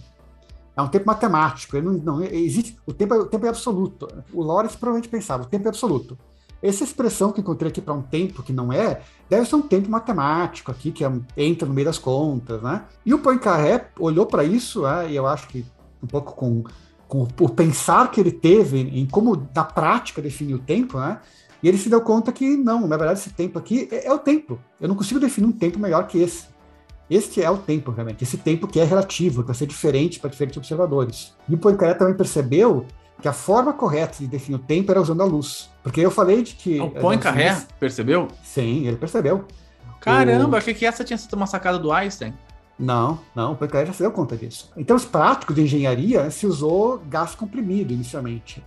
[0.76, 1.80] É um tempo matemático.
[1.80, 4.08] Não, não existe, o tempo, é, o tempo é absoluto.
[4.34, 6.18] O Lorentz provavelmente pensava, o tempo é absoluto.
[6.62, 9.90] Essa expressão que encontrei aqui para um tempo que não é, deve ser um tempo
[9.90, 12.84] matemático aqui, que é, entra no meio das contas, né?
[13.06, 15.66] E o Poincaré olhou para isso, né, e eu acho que
[16.02, 16.64] um pouco com,
[17.08, 21.20] com o pensar que ele teve em como, na prática, definir o tempo, né?
[21.64, 24.20] E ele se deu conta que não, na verdade, esse tempo aqui é, é o
[24.20, 24.60] tempo.
[24.80, 26.46] Eu não consigo definir um tempo melhor que esse.
[27.10, 28.24] Este é o tempo, realmente.
[28.24, 31.34] Esse tempo que é relativo, que vai ser diferente para diferentes observadores.
[31.48, 32.86] E o Poincaré também percebeu
[33.22, 35.70] que a forma correta de definir o tempo era usando a luz.
[35.84, 36.80] Porque eu falei de que.
[36.80, 38.28] O Poincaré percebeu?
[38.44, 39.46] Sim, ele percebeu.
[40.00, 40.58] Caramba, o...
[40.58, 42.34] achei que essa tinha sido uma sacada do Einstein.
[42.78, 44.72] Não, não, o Poincaré já se deu conta disso.
[44.76, 48.64] Em termos práticos de engenharia, se usou gás comprimido inicialmente.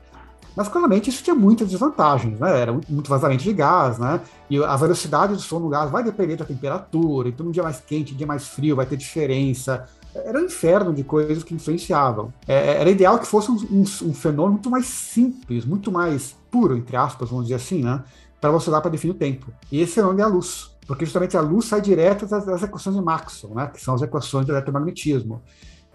[0.56, 2.60] Mas claramente isso tinha muitas desvantagens, né?
[2.60, 4.20] Era muito vazamento de gás, né?
[4.48, 7.80] E a velocidade do som no gás vai depender da temperatura, então um dia mais
[7.80, 9.84] quente, um dia mais frio, vai ter diferença
[10.14, 12.32] era um inferno de coisas que influenciavam.
[12.46, 16.36] É, é, era ideal que fosse um, um, um, fenômeno muito mais simples, muito mais
[16.50, 18.02] puro, entre aspas, vamos dizer assim, né?
[18.40, 19.52] Para você dar para definir o tempo.
[19.72, 22.94] E esse fenômeno é a luz, porque justamente a luz sai direto das, das equações
[22.94, 23.66] de Maxwell, né?
[23.66, 25.42] Que são as equações do eletromagnetismo.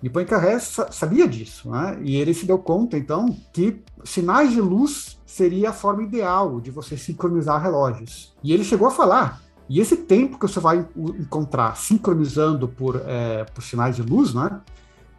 [0.02, 2.00] E Poincaré sabia disso, né?
[2.02, 6.72] E ele se deu conta, então, que sinais de luz seria a forma ideal de
[6.72, 8.34] você sincronizar relógios.
[8.44, 10.86] E ele chegou a falar e esse tempo que você vai
[11.20, 14.60] encontrar sincronizando por, é, por sinais de luz, né,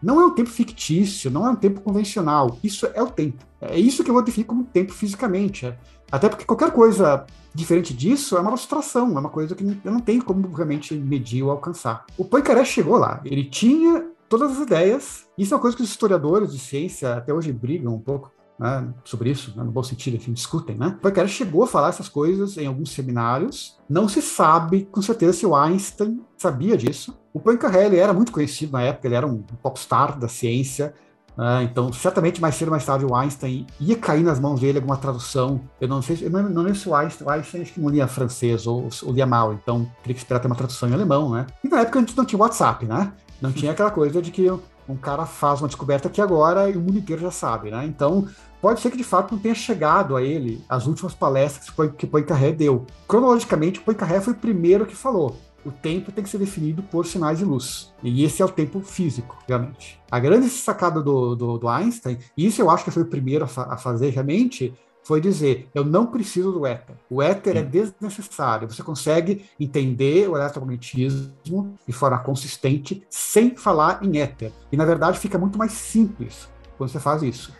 [0.03, 2.59] não é um tempo fictício, não é um tempo convencional.
[2.65, 3.45] Isso é o tempo.
[3.61, 5.67] É isso que eu definir como tempo fisicamente.
[5.67, 5.79] É.
[6.11, 10.01] Até porque qualquer coisa diferente disso é uma abstração, é uma coisa que eu não
[10.01, 12.07] tenho como realmente medir ou alcançar.
[12.17, 15.91] O Poincaré chegou lá, ele tinha todas as ideias, isso é uma coisa que os
[15.91, 20.17] historiadores de ciência até hoje brigam um pouco, né, sobre isso, né, no bom sentido,
[20.17, 20.89] enfim, discutem, né?
[20.99, 25.33] O Poincaré chegou a falar essas coisas em alguns seminários, não se sabe com certeza
[25.33, 27.19] se o Einstein sabia disso.
[27.33, 30.93] O Poincaré, ele era muito conhecido na época, ele era um popstar da ciência,
[31.39, 34.77] Uh, então, certamente mais cedo ou mais tarde o Einstein ia cair nas mãos dele
[34.77, 35.61] alguma tradução.
[35.81, 38.07] Eu não sei, eu não lembro se o Einstein, o Einstein acho que não lia
[38.07, 41.47] francês ou, ou lia mal, então teria que esperar ter uma tradução em alemão, né?
[41.65, 43.13] E na época a gente não tinha WhatsApp, né?
[43.41, 44.51] Não tinha aquela coisa de que
[44.91, 47.87] um cara faz uma descoberta aqui agora e o mundo inteiro já sabe, né?
[47.87, 48.27] Então,
[48.61, 52.53] pode ser que de fato não tenha chegado a ele as últimas palestras que Poincaré
[52.53, 52.87] deu.
[53.09, 57.39] Cronologicamente, Poincaré foi o primeiro que falou o tempo tem que ser definido por sinais
[57.39, 57.93] de luz.
[58.03, 60.01] E esse é o tempo físico, realmente.
[60.11, 63.45] A grande sacada do, do, do Einstein, e isso eu acho que foi o primeiro
[63.45, 66.97] a, fa a, fazer realmente, foi dizer: eu não preciso do éter.
[67.11, 68.69] O éter é desnecessário.
[68.69, 74.53] Você consegue entender o eletromagnetismo de forma consistente sem falar em éter.
[74.73, 77.53] E na verdade fica muito mais simples quando você faz isso.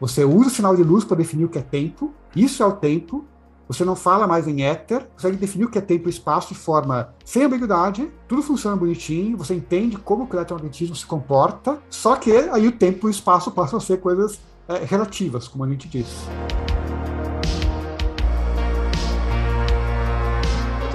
[0.00, 2.72] Você usa o sinal de luz para definir o que é tempo, isso é o
[2.72, 3.24] tempo,
[3.66, 6.60] você não fala mais em éter, consegue definir o que é tempo e espaço de
[6.60, 12.32] forma sem ambiguidade, tudo funciona bonitinho, você entende como o eletromagnetismo se comporta, só que
[12.32, 15.88] aí o tempo e o espaço passam a ser coisas é, relativas, como a gente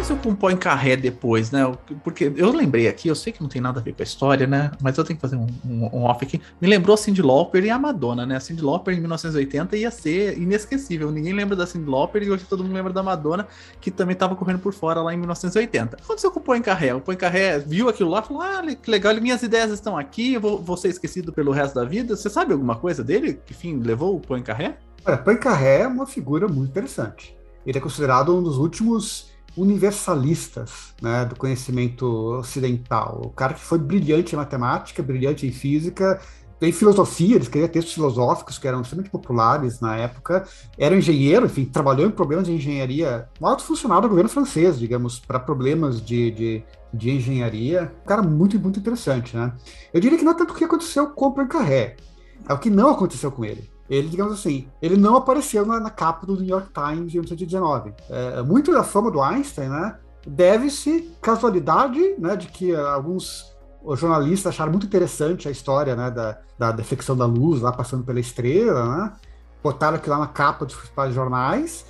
[0.09, 1.71] aconteceu com o Poincaré depois, né?
[2.03, 4.47] Porque eu lembrei aqui, eu sei que não tem nada a ver com a história,
[4.47, 4.71] né?
[4.81, 6.41] Mas eu tenho que fazer um, um, um off aqui.
[6.59, 8.35] Me lembrou a Cyndi Lauper e a Madonna, né?
[8.35, 11.11] A Cyndi Lauper em 1980 ia ser inesquecível.
[11.11, 13.47] Ninguém lembra da Cyndi Lauper e hoje todo mundo lembra da Madonna,
[13.79, 15.95] que também estava correndo por fora lá em 1980.
[15.95, 16.93] O que aconteceu com o Poincaré?
[16.93, 20.41] O Poincaré viu aquilo lá e falou: Ah, que legal, minhas ideias estão aqui, eu
[20.41, 22.15] vou, vou ser esquecido pelo resto da vida.
[22.15, 23.39] Você sabe alguma coisa dele?
[23.45, 24.77] Que fim levou o Poincaré?
[25.05, 27.37] Olha, Poincaré é uma figura muito interessante.
[27.65, 29.28] Ele é considerado um dos últimos
[29.59, 32.05] universalistas né, do conhecimento
[32.37, 33.21] ocidental.
[33.25, 36.19] O cara que foi brilhante em matemática, brilhante em física,
[36.61, 40.45] em filosofia, ele escrevia textos filosóficos que eram extremamente populares na época,
[40.77, 45.19] era engenheiro, enfim, trabalhou em problemas de engenharia, um alto funcionário do governo francês, digamos,
[45.19, 47.93] para problemas de, de, de, engenharia.
[48.03, 49.53] Um cara muito, muito interessante, né?
[49.93, 51.95] Eu diria que não é tanto o que aconteceu com o Poincaré,
[52.47, 55.89] é o que não aconteceu com ele ele, digamos assim, ele não apareceu na, na
[55.89, 57.93] capa do New York Times em 1919.
[58.09, 59.97] É, muito da fama do Einstein, né,
[60.27, 63.55] deve-se casualidade, né, de que alguns
[63.95, 68.19] jornalistas acharam muito interessante a história, né, da, da defecção da luz lá passando pela
[68.19, 69.13] estrela, né,
[69.63, 71.85] botaram aquilo lá na capa dos principais jornais,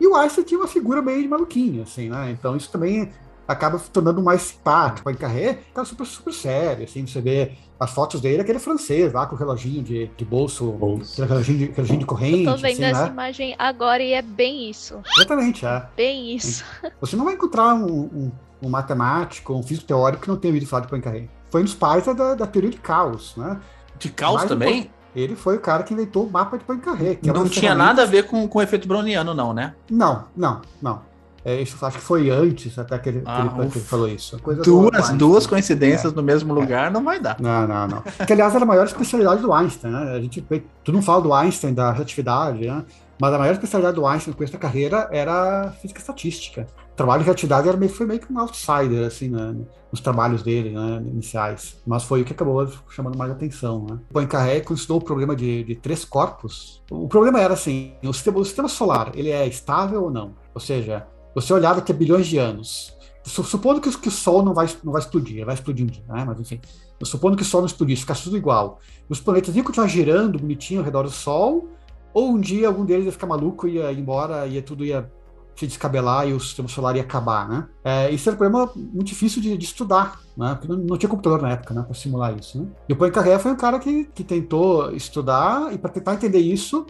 [0.00, 3.12] e o Einstein tinha uma figura meio de maluquinho, assim, né, então isso também
[3.46, 5.00] acaba tornando mais simpático.
[5.00, 7.52] O Poincaré tá super, super sério, assim, você vê
[7.84, 11.24] as fotos dele, aquele francês lá com o reloginho de, de bolso, bolso.
[11.24, 12.44] reloginho de, reloginho de corrente.
[12.44, 13.10] Eu tô vendo assim, essa né?
[13.10, 15.00] imagem agora e é bem isso.
[15.16, 15.86] Exatamente, é.
[15.96, 16.64] Bem isso.
[17.00, 20.68] Você não vai encontrar um, um, um matemático, um físico teórico que não tenha ouvido
[20.68, 21.28] falar de Poincaré.
[21.50, 23.60] Foi um dos pais da, da teoria de caos, né?
[23.98, 24.90] De caos Mas também?
[25.14, 27.14] Ele foi o cara que inventou o mapa de Poincaré.
[27.14, 29.74] Que é não tinha nada a ver com, com o efeito browniano, não, né?
[29.88, 31.02] Não, não, não.
[31.44, 34.08] É, isso acho que foi antes até que ele, ah, que ele, que ele falou
[34.08, 34.40] isso.
[34.64, 36.16] duas, duas coincidências é.
[36.16, 37.38] no mesmo lugar não vai dar.
[37.38, 38.02] Não, não, não.
[38.26, 40.12] Que, aliás, era a maior especialidade do Einstein, né?
[40.12, 40.40] A gente,
[40.82, 42.82] tu não fala do Einstein, da relatividade, né?
[43.20, 46.66] Mas a maior especialidade do Einstein com essa carreira era física estatística.
[46.92, 49.54] O trabalho de relatividade era meio, foi meio que um outsider, assim, né,
[49.90, 51.80] nos trabalhos dele, né, iniciais.
[51.86, 53.98] Mas foi o que acabou chamando mais atenção, né.
[54.12, 56.82] Poincaré considerou o problema de, de três corpos.
[56.90, 60.34] O problema era, assim, o sistema, o sistema solar, ele é estável ou não?
[60.54, 62.94] Ou seja, você olhar daqui a bilhões de anos,
[63.24, 66.24] supondo que, que, o Sol não vai, não vai explodir, vai explodir um dia, né?
[66.26, 66.60] mas enfim,
[67.02, 70.80] supondo que o Sol não explodisse, ficasse tudo igual, os planetas iam continuar girando bonitinho
[70.80, 71.68] ao redor do Sol,
[72.12, 75.10] ou um dia algum deles ia ficar maluco, ia ir embora, ia tudo ia
[75.56, 77.68] se descabelar e o sistema solar ia acabar, né?
[77.84, 80.54] É, isso era um problema muito difícil de, de estudar, né?
[80.54, 81.82] Porque não, não, tinha computador na época, né?
[81.82, 82.68] Para simular isso, né?
[82.88, 86.86] E o Poincaré foi um cara que, que tentou estudar e para tentar entender isso,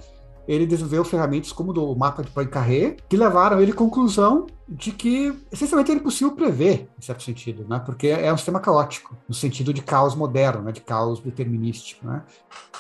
[0.46, 5.35] ele desenvolveu ferramentas como o mapa de Poincaré, que levaram ele à conclusão de que,
[5.52, 7.83] essencialmente, é impossível prever, em certo sentido, né?
[7.85, 10.72] porque é um sistema caótico, no sentido de caos moderno, né?
[10.72, 12.07] de caos determinístico.
[12.07, 12.22] Né?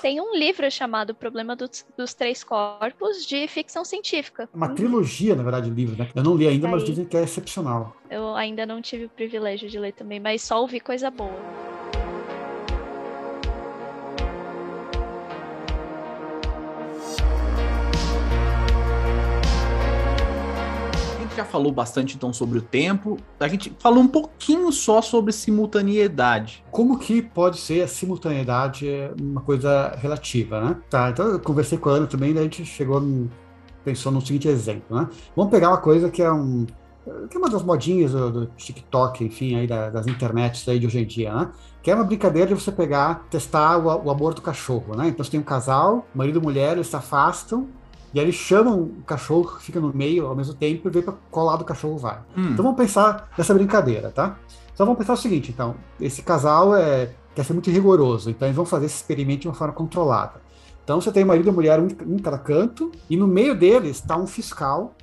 [0.00, 4.48] Tem um livro chamado Problema dos, dos Três Corpos, de ficção científica.
[4.54, 5.98] Uma trilogia, na verdade, de livros.
[5.98, 6.08] Né?
[6.14, 6.72] Eu não li ainda, Aí.
[6.72, 7.94] mas dizem que é excepcional.
[8.10, 11.73] Eu ainda não tive o privilégio de ler também, mas só ouvi coisa boa.
[21.34, 23.16] Já falou bastante então sobre o tempo.
[23.38, 26.64] A gente falou um pouquinho só sobre simultaneidade.
[26.70, 28.88] Como que pode ser a simultaneidade
[29.20, 30.76] uma coisa relativa, né?
[30.88, 33.02] Tá, então eu conversei com a Ana também, daí a gente chegou
[33.84, 35.08] pensou no seguinte exemplo, né?
[35.36, 36.66] Vamos pegar uma coisa que é um
[37.28, 40.86] que é uma das modinhas do, do TikTok, enfim, aí da, das internets aí de
[40.86, 41.50] hoje em dia, né?
[41.82, 45.08] Que é uma brincadeira de você pegar, testar o, o amor do cachorro, né?
[45.08, 47.68] Então você tem um casal, marido e mulher, eles se afastam,
[48.14, 51.14] e aí eles chamam o cachorro, fica no meio ao mesmo tempo, e vê para
[51.30, 52.18] qual lado o cachorro vai.
[52.36, 52.50] Hum.
[52.52, 54.38] Então vamos pensar nessa brincadeira, tá?
[54.72, 58.56] Então vamos pensar o seguinte, então, esse casal é, quer ser muito rigoroso, então eles
[58.56, 60.40] vão fazer esse experimento de uma forma controlada.
[60.84, 64.16] Então você tem marido e mulher um em cada canto, e no meio deles está
[64.16, 64.94] um fiscal,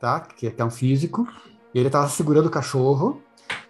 [0.00, 0.20] tá?
[0.20, 1.26] Que é um físico,
[1.72, 3.22] e ele está segurando o cachorro,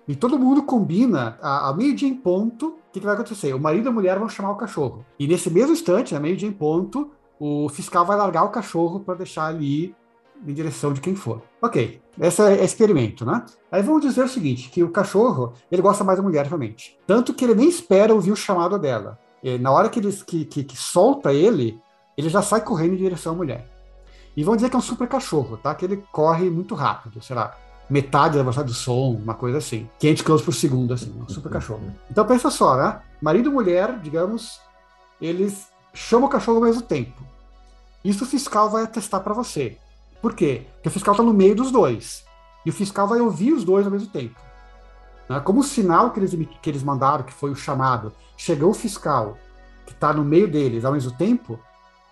[0.09, 3.53] e todo mundo combina, a, a meio-dia em ponto, o que, que, vai acontecer?
[3.53, 5.05] O marido e a mulher vão chamar o cachorro.
[5.19, 9.17] E nesse mesmo instante, a meio-dia em ponto, o fiscal vai largar o cachorro para
[9.17, 9.95] deixar ali
[10.47, 11.43] em direção de quem for.
[11.63, 13.45] Ok, esse é experimento, né?
[13.71, 16.99] Aí vamos dizer o seguinte, que o cachorro, ele gosta mais da mulher, realmente.
[17.07, 19.19] Tanto que ele nem espera ouvir o chamado dela.
[19.43, 21.81] E na hora que, ele, que, que, que solta ele,
[22.17, 23.71] ele já sai correndo em direção à mulher.
[24.37, 25.75] E vamos dizer que é um super cachorro, tá?
[25.75, 27.57] Que ele corre muito rápido, sei lá,
[27.89, 29.89] metade da velocidade do som, uma coisa assim.
[29.99, 31.93] 500 km por segundo, assim, um super cachorro.
[32.11, 33.01] Então pensa só, né?
[33.21, 34.61] Marido e mulher, digamos,
[35.21, 37.23] eles chamam o cachorro ao mesmo tempo.
[38.05, 39.79] Isso o fiscal vai atestar para você.
[40.21, 40.67] Por quê?
[40.75, 42.25] Porque o fiscal está no meio dos dois.
[42.65, 44.39] E o fiscal vai ouvir os dois ao mesmo tempo.
[45.29, 45.41] Né?
[45.41, 46.33] Como o sinal que eles,
[46.63, 49.37] que eles mandaram, que foi o chamado, chegou o fiscal,
[49.87, 51.59] que está no meio deles ao mesmo tempo,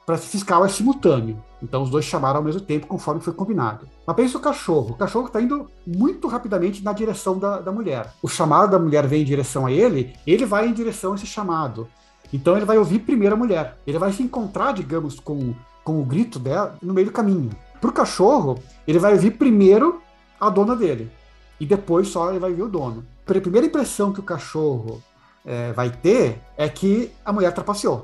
[0.07, 1.43] para esse fiscal é simultâneo.
[1.63, 3.89] Então os dois chamaram ao mesmo tempo, conforme foi combinado.
[4.07, 4.91] Mas pensa o cachorro.
[4.91, 8.13] O cachorro está indo muito rapidamente na direção da, da mulher.
[8.23, 11.27] O chamado da mulher vem em direção a ele, ele vai em direção a esse
[11.27, 11.89] chamado.
[12.35, 13.79] Então ele vai ouvir primeiro a mulher.
[13.87, 17.51] Ele vai se encontrar, digamos, com, com o grito dela no meio do caminho.
[17.81, 20.03] Para o cachorro, ele vai ouvir primeiro
[20.41, 21.13] a dona dele.
[21.61, 23.07] E depois só ele vai ver o dono.
[23.25, 25.01] A primeira impressão que o cachorro
[25.47, 28.03] é, vai ter é que a mulher trapaceou.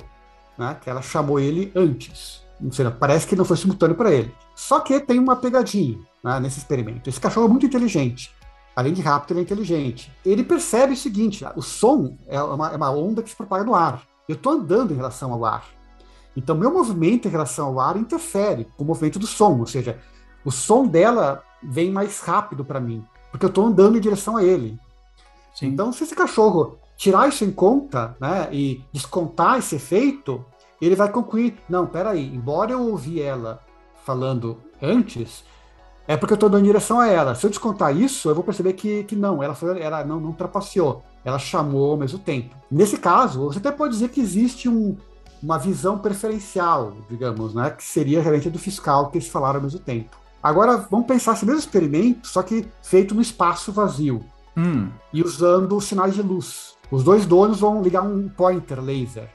[0.56, 0.76] Né?
[0.80, 2.44] Que ela chamou ele antes.
[2.70, 4.32] Seja, parece que não foi simultâneo para ele.
[4.54, 7.10] Só que tem uma pegadinha né, nesse experimento.
[7.10, 8.30] Esse cachorro é muito inteligente.
[8.76, 10.12] Além de rápido, ele é inteligente.
[10.24, 13.74] Ele percebe o seguinte: o som é uma, é uma onda que se propaga no
[13.74, 14.08] ar.
[14.30, 15.64] Eu estou andando em relação ao ar.
[16.36, 19.98] Então, meu movimento em relação ao ar interfere com o movimento do som, ou seja,
[20.44, 24.44] o som dela vem mais rápido para mim, porque eu estou andando em direção a
[24.44, 24.78] ele.
[25.52, 25.66] Sim.
[25.66, 30.44] Então, se esse cachorro tirar isso em conta né, e descontar esse efeito,
[30.80, 33.58] ele vai concluir: não, peraí, embora eu ouvi ela
[34.04, 35.42] falando antes,
[36.10, 37.36] é porque eu estou dando direção a ela.
[37.36, 40.32] Se eu descontar isso, eu vou perceber que, que não, ela, foi, ela não, não
[40.32, 42.56] trapaceou, ela chamou ao mesmo tempo.
[42.68, 44.96] Nesse caso, você até pode dizer que existe um,
[45.40, 49.78] uma visão preferencial, digamos, né, que seria realmente do fiscal que eles falaram ao mesmo
[49.78, 50.16] tempo.
[50.42, 54.20] Agora, vamos pensar esse mesmo experimento, só que feito no espaço vazio
[54.56, 54.88] hum.
[55.12, 56.74] e usando sinais de luz.
[56.90, 59.28] Os dois donos vão ligar um pointer laser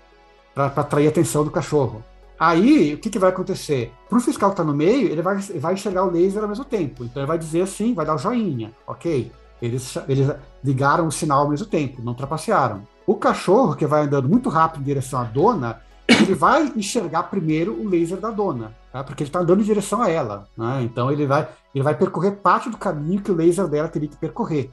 [0.54, 2.04] para atrair a atenção do cachorro.
[2.40, 3.94] Aí, o que, que vai acontecer?
[4.10, 6.66] Para o fiscal que está no meio, ele vai, vai enxergar o laser ao mesmo
[6.66, 7.04] tempo.
[7.04, 9.32] Então, ele vai dizer assim, vai dar o joinha, ok?
[9.62, 10.30] Eles, eles
[10.64, 12.84] ligaram o sinal ao mesmo tempo, não trapacearam.
[13.08, 17.74] O cachorro, que vai andando muito rápido em direção à dona, ele vai enxergar primeiro
[17.74, 19.04] o laser da dona, tá?
[19.04, 20.48] porque ele está andando em direção a ela.
[20.58, 20.84] Né?
[20.84, 24.18] Então ele vai, ele vai percorrer parte do caminho que o laser dela teria que
[24.18, 24.70] percorrer.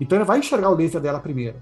[0.00, 1.56] Então ele vai enxergar o laser dela primeiro.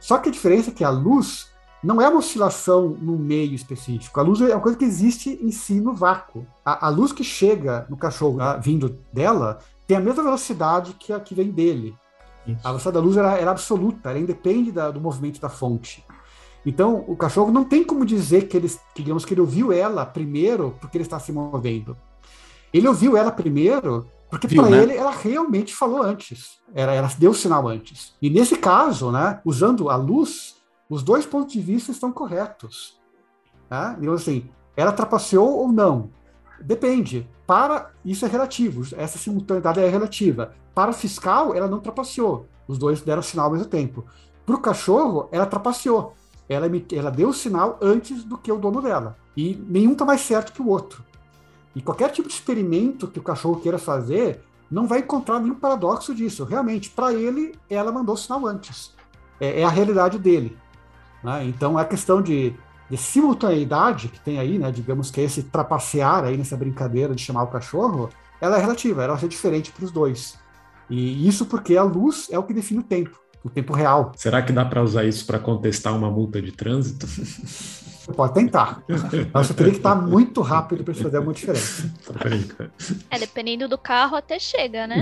[0.00, 1.50] Só que a diferença é que a luz
[1.82, 4.18] não é uma oscilação no meio específico.
[4.18, 6.46] A luz é uma coisa que existe em si no vácuo.
[6.64, 11.12] A, a luz que chega no cachorro a, vindo dela tem a mesma velocidade que
[11.12, 11.94] a que vem dele.
[12.46, 12.60] Isso.
[12.62, 16.04] A velocidade da luz era, era absoluta, ela independe da, do movimento da fonte.
[16.64, 20.74] Então, o cachorro não tem como dizer que ele, digamos que ele ouviu ela primeiro
[20.80, 21.96] porque ele está se movendo.
[22.72, 24.82] Ele ouviu ela primeiro porque para né?
[24.82, 26.58] ele ela realmente falou antes.
[26.74, 28.14] Ela, ela deu o sinal antes.
[28.20, 30.55] E nesse caso, né, usando a luz,
[30.88, 33.00] os dois pontos de vista estão corretos.
[33.70, 33.96] Né?
[34.00, 36.10] Então, assim, ela trapaceou ou não?
[36.60, 37.28] Depende.
[37.46, 38.82] Para isso é relativo.
[38.96, 40.54] Essa simultaneidade é relativa.
[40.74, 42.46] Para o fiscal, ela não trapaceou.
[42.66, 44.04] Os dois deram sinal ao mesmo tempo.
[44.44, 46.14] Para o cachorro, ela trapaceou
[46.48, 49.16] ela, ela deu o sinal antes do que o dono dela.
[49.36, 51.04] E nenhum está mais certo que o outro.
[51.74, 56.14] E qualquer tipo de experimento que o cachorro queira fazer, não vai encontrar nenhum paradoxo
[56.14, 56.44] disso.
[56.44, 58.94] Realmente, para ele, ela mandou sinal antes.
[59.38, 60.56] É, é a realidade dele.
[61.22, 61.44] Né?
[61.44, 62.54] Então, a questão de,
[62.90, 64.70] de, simultaneidade que tem aí, né?
[64.70, 68.08] digamos que é esse trapacear aí nessa brincadeira de chamar o cachorro,
[68.40, 70.38] ela é relativa, ela ser diferente para os dois.
[70.88, 74.12] E isso porque a luz é o que define o tempo o tempo real.
[74.16, 77.06] Será que dá para usar isso para contestar uma multa de trânsito?
[78.14, 78.82] Pode tentar.
[79.32, 81.92] Mas você teria que estar muito rápido para fazer alguma diferença.
[83.10, 85.00] É, dependendo do carro, até chega, né?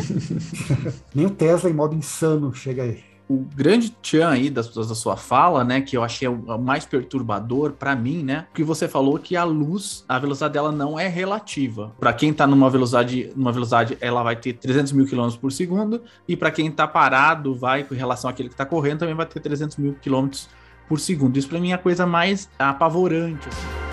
[1.14, 3.02] Nem o Tesla em modo insano chega aí.
[3.28, 7.72] O grande tchan aí da, da sua fala, né, que eu achei o mais perturbador
[7.72, 11.92] para mim, né, que você falou que a luz, a velocidade dela não é relativa.
[11.98, 16.02] Para quem tá numa velocidade, numa velocidade, ela vai ter 300 mil quilômetros por segundo,
[16.28, 19.40] e para quem tá parado, vai com relação àquele que tá correndo, também vai ter
[19.40, 20.48] 300 mil quilômetros
[20.88, 21.38] por segundo.
[21.38, 23.83] Isso para mim é a coisa mais apavorante, assim.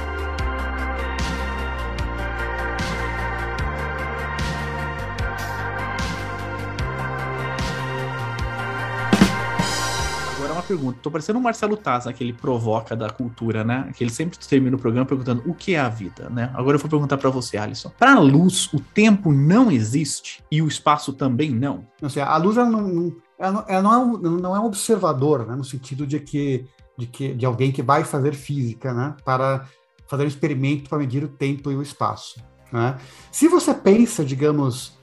[10.71, 10.99] Pergunta.
[11.01, 13.91] Tô parecendo o Marcelo Taz, né, que ele provoca da cultura, né?
[13.95, 16.51] Que ele sempre termina o programa perguntando o que é a vida, né?
[16.53, 17.91] Agora eu vou perguntar para você, Alisson.
[17.97, 21.85] Para a luz, o tempo não existe e o espaço também não?
[22.01, 23.51] Não sei, a luz ela não, ela
[23.81, 25.55] não, é, um, não é um observador, né?
[25.55, 26.65] No sentido de que,
[26.97, 29.15] de que de alguém que vai fazer física, né?
[29.25, 29.65] Para
[30.07, 32.41] fazer um experimento para medir o tempo e o espaço.
[32.71, 32.97] Né?
[33.31, 34.97] Se você pensa, digamos,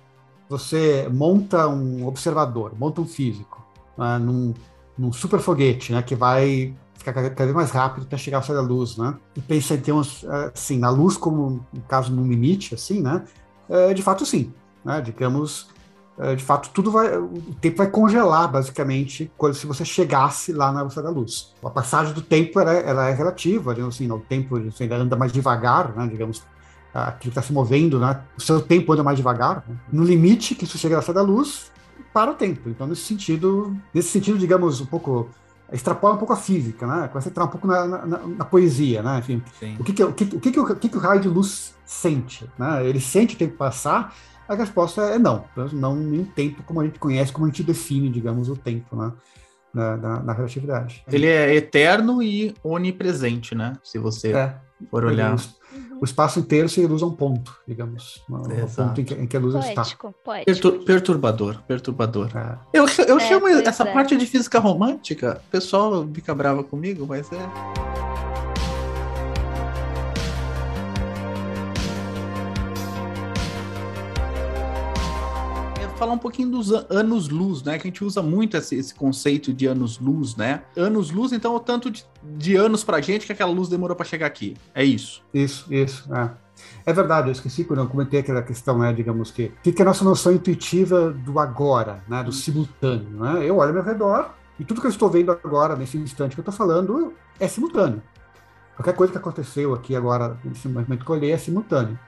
[0.49, 3.67] você monta um observador, monta um físico,
[3.97, 4.19] né?
[4.19, 4.53] num,
[4.99, 8.61] num super foguete, né, que vai ficar cada vez mais rápido para chegar céu da
[8.61, 9.15] luz, né?
[9.37, 13.25] E pensa em termos, assim, na luz como, no caso, num limite, assim, né?
[13.69, 14.53] É, de fato, sim.
[14.85, 15.01] Né?
[15.01, 15.69] Digamos,
[16.19, 20.73] é, de fato, tudo vai, o tempo vai congelar, basicamente, quando, se você chegasse lá
[20.73, 21.55] na velocidade da luz.
[21.65, 25.33] A passagem do tempo, ela, ela é relativa, digamos assim, o tempo ainda anda mais
[25.33, 26.07] devagar, né?
[26.09, 26.43] Digamos,
[26.93, 28.21] aquilo está se movendo, né?
[28.37, 29.63] O seu tempo anda mais devagar.
[29.69, 29.77] Né?
[29.93, 31.71] No limite que isso chega à velocidade da luz,
[32.19, 32.69] para o tempo.
[32.69, 35.31] Então, nesse sentido, nesse sentido, digamos, um pouco
[35.73, 37.07] extrapola um pouco a física, né?
[37.07, 39.21] Começa a entrar um pouco na, na, na poesia, né?
[39.21, 39.41] Enfim,
[39.79, 41.77] o que que, o que, o que, que, o, que, que o raio de luz
[41.87, 42.85] sente, né?
[42.85, 44.17] Ele sente o tempo passar?
[44.49, 48.09] A resposta é não, não em tempo como a gente conhece, como a gente define,
[48.09, 49.13] digamos, o tempo, né?
[49.73, 51.05] Na, na, na relatividade.
[51.07, 53.75] Ele é eterno e onipresente, né?
[53.85, 54.57] Se você é,
[54.91, 55.37] for olhar
[56.01, 58.23] o espaço inteiro se reduz a um ponto, digamos.
[58.31, 60.19] Um ponto em que, em que a luz poético, está.
[60.25, 60.85] Poético.
[60.85, 62.31] perturbador, perturbador.
[62.37, 62.59] É.
[62.73, 63.93] Eu, eu é, chamo essa é.
[63.93, 67.88] parte de física romântica, o pessoal fica brava comigo, mas é.
[75.99, 77.77] Falar um pouquinho dos anos-luz, né?
[77.77, 80.63] Que a gente usa muito esse, esse conceito de anos-luz, né?
[80.77, 84.27] Anos-luz, então, o tanto de, de anos pra gente que aquela luz demorou para chegar
[84.27, 84.57] aqui.
[84.75, 85.23] É isso.
[85.35, 86.09] Isso, isso.
[86.15, 86.31] É.
[86.87, 89.83] É verdade, eu esqueci quando eu comentei aquela questão, né, digamos que, o que é
[89.83, 93.49] a nossa noção intuitiva do agora, né, do simultâneo, né?
[93.49, 96.41] Eu olho ao meu redor e tudo que eu estou vendo agora, nesse instante que
[96.41, 98.03] eu estou falando, é simultâneo.
[98.75, 101.99] Qualquer coisa que aconteceu aqui agora, nesse momento que eu olhei, é simultâneo.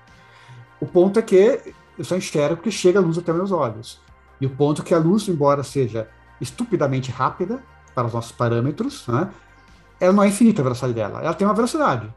[0.80, 1.60] O ponto é que
[2.00, 4.00] eu só enxergo porque chega a luz até meus olhos.
[4.40, 6.08] E o ponto é que a luz, embora seja
[6.40, 7.62] estupidamente rápida
[7.94, 9.30] para os nossos parâmetros, né,
[10.00, 12.12] ela não é infinita a velocidade dela, ela tem uma velocidade.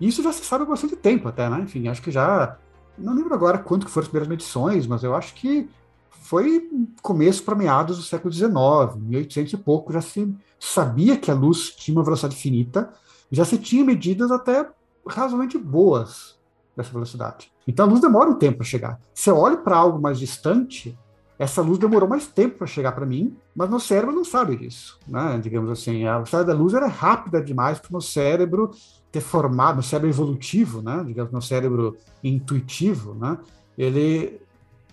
[0.00, 1.60] Isso já se sabe há bastante tempo até, né?
[1.60, 2.56] Enfim, acho que já.
[2.96, 5.68] Não lembro agora quanto que foram as primeiras medições, mas eu acho que
[6.08, 6.70] foi
[7.02, 8.52] começo para meados do século XIX,
[8.96, 12.90] 1800 e pouco, já se sabia que a luz tinha uma velocidade finita,
[13.30, 14.68] já se tinha medidas até
[15.06, 16.36] razoavelmente boas
[16.76, 17.50] dessa velocidade.
[17.66, 19.00] Então a luz demora um tempo para chegar.
[19.14, 20.96] Se eu olho para algo mais distante,
[21.38, 24.98] essa luz demorou mais tempo para chegar para mim, mas meu cérebro não sabe disso,
[25.06, 25.38] né?
[25.42, 28.70] Digamos assim, a velocidade da luz era rápida demais para o meu cérebro
[29.12, 31.02] ter formado, meu cérebro evolutivo, né?
[31.06, 33.38] Digamos, meu cérebro intuitivo, né?
[33.76, 34.40] Ele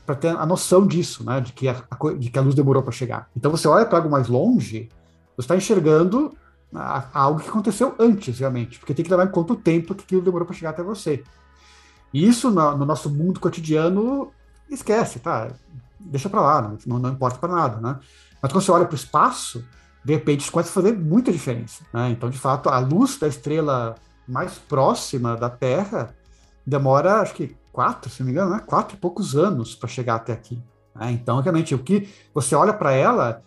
[0.06, 1.40] para ter a noção disso, né?
[1.40, 1.82] De que a,
[2.18, 3.30] de que a luz demorou para chegar.
[3.36, 4.90] Então você olha para algo mais longe,
[5.36, 6.36] você está enxergando
[7.14, 10.22] algo que aconteceu antes, realmente, porque tem que levar em conta o tempo que aquilo
[10.22, 11.24] demorou para chegar até você.
[12.14, 14.32] E isso no, no, nosso mundo cotidiano
[14.70, 15.50] esquece, tá?
[16.00, 18.00] Deixa para lá, não, não importa para nada, né?
[18.42, 19.64] Mas quando você olha para o espaço,
[20.04, 21.84] de repente isso começa a fazer muita diferença.
[21.94, 22.10] Né?
[22.10, 23.96] Então, de fato, a luz da estrela
[24.28, 26.14] mais próxima da Terra
[26.66, 28.60] demora, acho que quatro, se não me engano, né?
[28.60, 30.62] quatro e poucos anos para chegar até aqui.
[30.94, 31.12] Né?
[31.12, 33.42] Então, realmente, o que você olha para ela,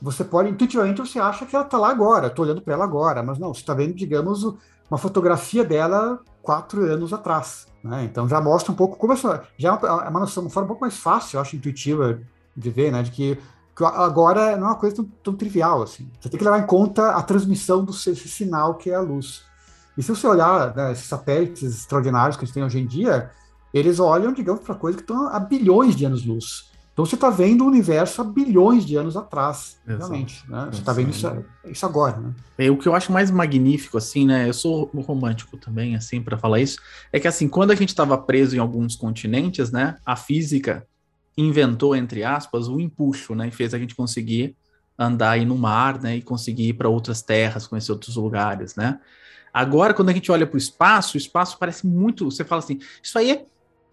[0.00, 3.22] você pode intuitivamente você acha que ela está lá agora, estou olhando para ela agora,
[3.22, 4.44] mas não, você está vendo, digamos,
[4.90, 7.66] uma fotografia dela quatro anos atrás.
[7.84, 8.04] Né?
[8.04, 9.44] Então já mostra um pouco como essa.
[9.58, 12.22] Já é uma, é uma noção, uma forma um pouco mais fácil, eu acho, intuitiva
[12.56, 13.02] de ver, né?
[13.02, 13.38] De que,
[13.76, 16.10] que agora não é uma coisa tão, tão, trivial assim.
[16.18, 19.42] Você tem que levar em conta a transmissão do esse sinal que é a luz.
[19.94, 23.30] E se você olhar né, esses satélites extraordinários que a gente tem hoje em dia,
[23.74, 26.67] eles olham, digamos, para coisas que estão a bilhões de anos-luz.
[26.98, 29.98] Então você está vendo o universo há bilhões de anos atrás, Exato.
[30.00, 30.42] realmente.
[30.50, 30.68] Né?
[30.72, 32.34] Você está vendo isso, isso agora, né?
[32.58, 34.48] É, o que eu acho mais magnífico, assim, né?
[34.48, 36.80] Eu sou romântico também, assim, para falar isso,
[37.12, 39.94] é que assim, quando a gente estava preso em alguns continentes, né?
[40.04, 40.84] A física
[41.36, 43.46] inventou, entre aspas, o empuxo, né?
[43.46, 44.56] E fez a gente conseguir
[44.98, 46.16] andar aí no mar, né?
[46.16, 48.98] E conseguir ir para outras terras, conhecer outros lugares, né?
[49.54, 52.24] Agora, quando a gente olha para o espaço, o espaço parece muito.
[52.24, 53.44] Você fala assim, isso aí é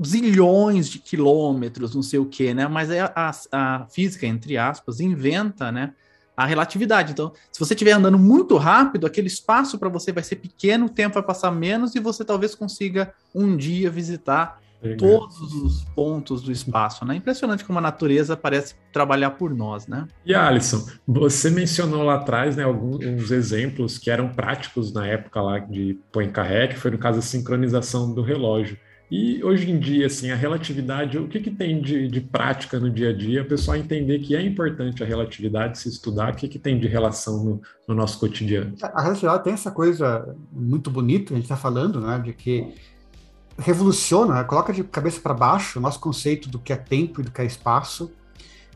[0.03, 2.67] zilhões de quilômetros, não sei o que, né?
[2.67, 5.93] Mas é a, a, física, entre aspas, inventa, né?
[6.35, 7.13] a relatividade.
[7.13, 10.89] Então, se você estiver andando muito rápido, aquele espaço para você vai ser pequeno, o
[10.89, 14.97] tempo vai passar menos e você talvez consiga um dia visitar Legal.
[14.97, 17.15] todos os pontos do espaço, né?
[17.15, 20.07] Impressionante como a natureza parece trabalhar por nós, né?
[20.25, 25.59] E Alisson, você mencionou lá atrás, né, alguns exemplos que eram práticos na época lá
[25.59, 28.77] de Poincaré, que foi no caso a sincronização do relógio.
[29.09, 32.89] E hoje em dia, assim, a relatividade, o que, que tem de, de prática no
[32.89, 33.43] dia a dia?
[33.43, 36.87] O pessoal entender que é importante a relatividade, se estudar, o que, que tem de
[36.87, 38.73] relação no, no nosso cotidiano?
[38.81, 42.73] A relatividade tem essa coisa muito bonita, a gente está falando, né, de que
[43.57, 47.31] revoluciona, coloca de cabeça para baixo o nosso conceito do que é tempo e do
[47.31, 48.11] que é espaço.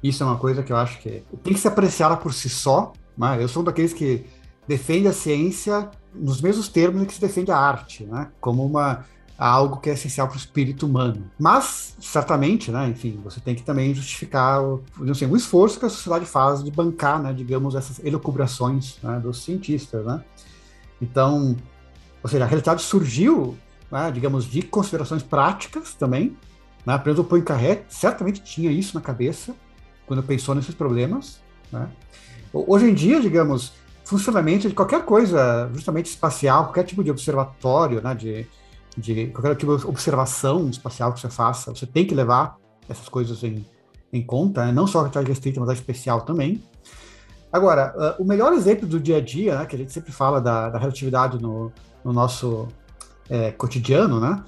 [0.01, 2.93] Isso é uma coisa que eu acho que tem que ser apreciada por si só.
[3.17, 3.43] Né?
[3.43, 4.25] Eu sou um daqueles que
[4.67, 8.30] defende a ciência nos mesmos termos que se defende a arte, né?
[8.39, 9.05] como uma
[9.48, 11.32] algo que é essencial para o espírito humano.
[11.40, 14.84] Mas, certamente, né, enfim, você tem que também justificar o,
[15.16, 19.44] sei, o esforço que a sociedade faz de bancar, né, digamos, essas elucubrações né, dos
[19.44, 20.06] cientistas.
[20.06, 20.24] Né?
[21.02, 21.56] Então,
[22.22, 23.58] ou seja, a realidade surgiu
[23.92, 26.38] né, digamos, de considerações práticas também.
[26.86, 26.98] Né?
[26.98, 29.56] Por exemplo, o Poincaré certamente tinha isso na cabeça
[30.06, 31.42] quando pensou nesses problemas.
[31.72, 31.88] Né?
[32.54, 33.74] Hoje em dia, digamos,
[34.04, 38.48] funcionamento de qualquer coisa, justamente espacial, qualquer tipo de observatório, né, de,
[39.00, 43.43] de qualquer tipo de observação espacial que você faça, você tem que levar essas coisas
[43.43, 43.66] em,
[44.12, 44.72] em conta, né?
[44.72, 46.64] não só a realidade restrita, mas a especial também.
[47.52, 50.39] Agora, uh, o melhor exemplo do dia a dia, né, que a gente sempre fala
[50.39, 51.72] da, da relatividade no,
[52.04, 52.68] no nosso
[53.30, 54.43] é, cotidiano, né?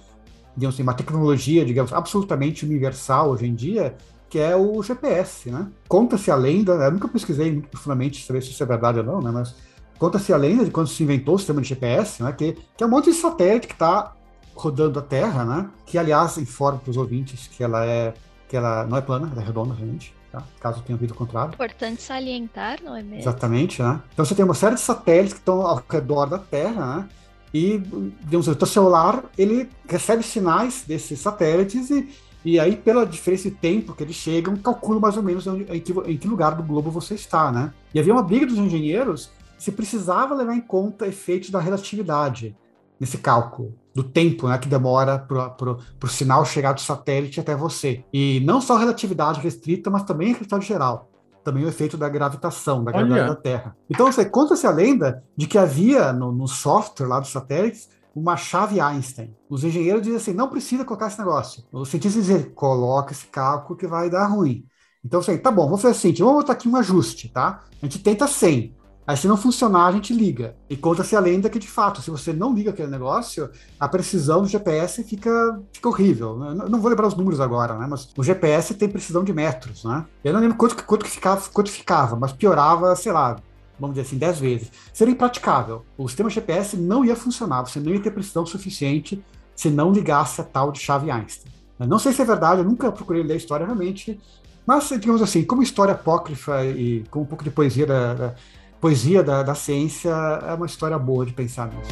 [0.56, 3.95] Digamos assim, uma tecnologia, digamos, absolutamente universal hoje em dia,
[4.30, 5.68] que é o GPS, né?
[5.88, 9.22] Conta-se a lenda, eu nunca pesquisei muito profundamente saber se isso é verdade ou não,
[9.22, 9.32] né?
[9.32, 9.56] Mas
[9.97, 12.32] conta-se a lenda de quando se inventou o sistema de GPS, né?
[12.34, 14.14] Que, que é um monte de satélite que está
[14.56, 15.70] rodando a Terra, né?
[15.86, 18.14] Que, aliás, informa para os ouvintes que ela é
[18.47, 20.14] que ela não é plana, ela é redonda, realmente.
[20.30, 20.43] Tá?
[20.60, 21.54] Caso tenha ouvido o contrário.
[21.54, 23.20] Importante salientar, não é mesmo?
[23.20, 24.02] Exatamente, né?
[24.14, 27.10] Então você tem uma série de satélites que estão ao redor da Terra, né?
[27.54, 27.78] e,
[28.22, 32.10] digamos, o teu celular, ele recebe sinais desses satélites e,
[32.43, 35.91] e aí, pela diferença de tempo que eles chegam, calcula mais ou menos em que,
[35.91, 37.74] em que lugar do globo você está, né?
[37.93, 42.56] E havia uma briga dos engenheiros se precisava levar em conta efeitos da relatividade
[43.02, 48.06] nesse cálculo do tempo né, que demora para o sinal chegar do satélite até você.
[48.14, 51.10] E não só relatividade restrita, mas também relatividade geral
[51.43, 53.76] também o efeito da gravitação, da gravidade da Terra.
[53.89, 58.38] Então, você conta-se a lenda de que havia no, no, software lá dos satélites uma
[58.38, 59.36] chave Einstein.
[59.49, 61.64] Os engenheiros dizem assim, não precisa colocar esse negócio.
[61.72, 64.64] Os cientistas dizem, coloca esse cálculo que vai dar ruim.
[65.04, 67.64] Então, assim, tá bom, vamos fazer assim, vamos botar aqui um ajuste, tá?
[67.82, 68.76] A gente tenta 100.
[69.06, 70.56] Aí, se não funcionar, a gente liga.
[70.70, 73.49] E conta-se a lenda que, de fato, se você não liga aquele negócio,
[73.80, 76.38] a precisão do GPS fica, fica horrível.
[76.38, 76.66] Né?
[76.70, 77.88] Não vou lembrar os números agora, né?
[77.89, 80.06] Mas o GPS tem precisão de metros, né?
[80.24, 83.38] Eu não lembro quanto, quanto, ficava, quanto ficava, mas piorava, sei lá,
[83.80, 84.72] vamos dizer assim, 10 vezes.
[84.93, 85.84] Seria impraticável.
[85.97, 89.24] O sistema GPS não ia funcionar, você não ia ter precisão suficiente
[89.56, 91.52] se não ligasse a tal de chave Einstein.
[91.80, 94.20] Eu não sei se é verdade, eu nunca procurei ler a história realmente,
[94.66, 98.36] mas, digamos assim, como história apócrifa e com um pouco de poesia da, da
[98.82, 101.91] poesia da, da ciência é uma história boa de pensar nisso.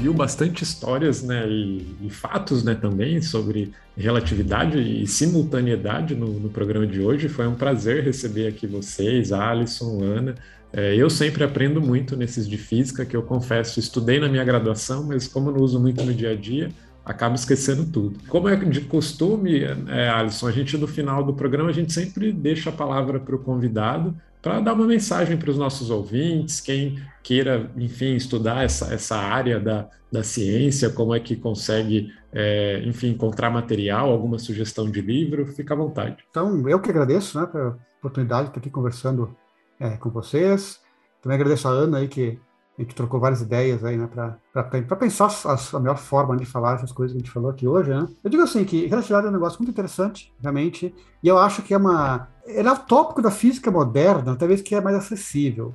[0.00, 6.48] viu bastante histórias né, e, e, fatos né, também sobre relatividade e simultaneidade no, no,
[6.48, 7.28] programa de hoje.
[7.28, 10.36] Foi um prazer receber aqui vocês, Alisson, Ana.
[10.72, 15.04] É, eu sempre aprendo muito nesses de física, que eu confesso, estudei na minha graduação,
[15.04, 16.70] mas como não uso muito no dia a dia,
[17.04, 18.20] acabo esquecendo tudo.
[18.28, 22.32] Como é de costume, é, Alisson, a gente no final do programa a gente sempre
[22.32, 26.98] deixa a palavra para o convidado para dar uma mensagem para os nossos ouvintes, quem
[27.22, 33.08] queira, enfim, estudar essa, essa área da, da ciência, como é que consegue, é, enfim,
[33.08, 36.16] encontrar material, alguma sugestão de livro, fica à vontade.
[36.30, 39.36] Então, eu que agradeço né, pela oportunidade de estar aqui conversando
[39.80, 40.78] é, com vocês.
[41.22, 42.38] Também agradeço a Ana aí que
[42.78, 46.76] a gente trocou várias ideias aí, né, para pensar a, a, melhor forma de falar
[46.76, 48.08] essas coisas que a gente falou aqui hoje, né.
[48.24, 51.74] Eu digo assim, que relatividade é um negócio muito interessante, realmente, e eu acho que
[51.74, 52.28] é uma...
[52.46, 55.74] É o tópico da física moderna, talvez que é mais acessível.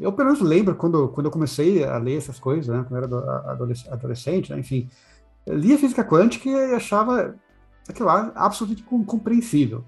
[0.00, 3.18] Eu, pelo menos, lembro quando, quando eu comecei a ler essas coisas, né, quando eu
[3.18, 4.88] era adolescente, né, enfim,
[5.46, 7.34] lia física quântica e achava
[7.86, 9.84] aquilo lá absolutamente compreensível.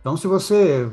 [0.00, 0.88] Então, se você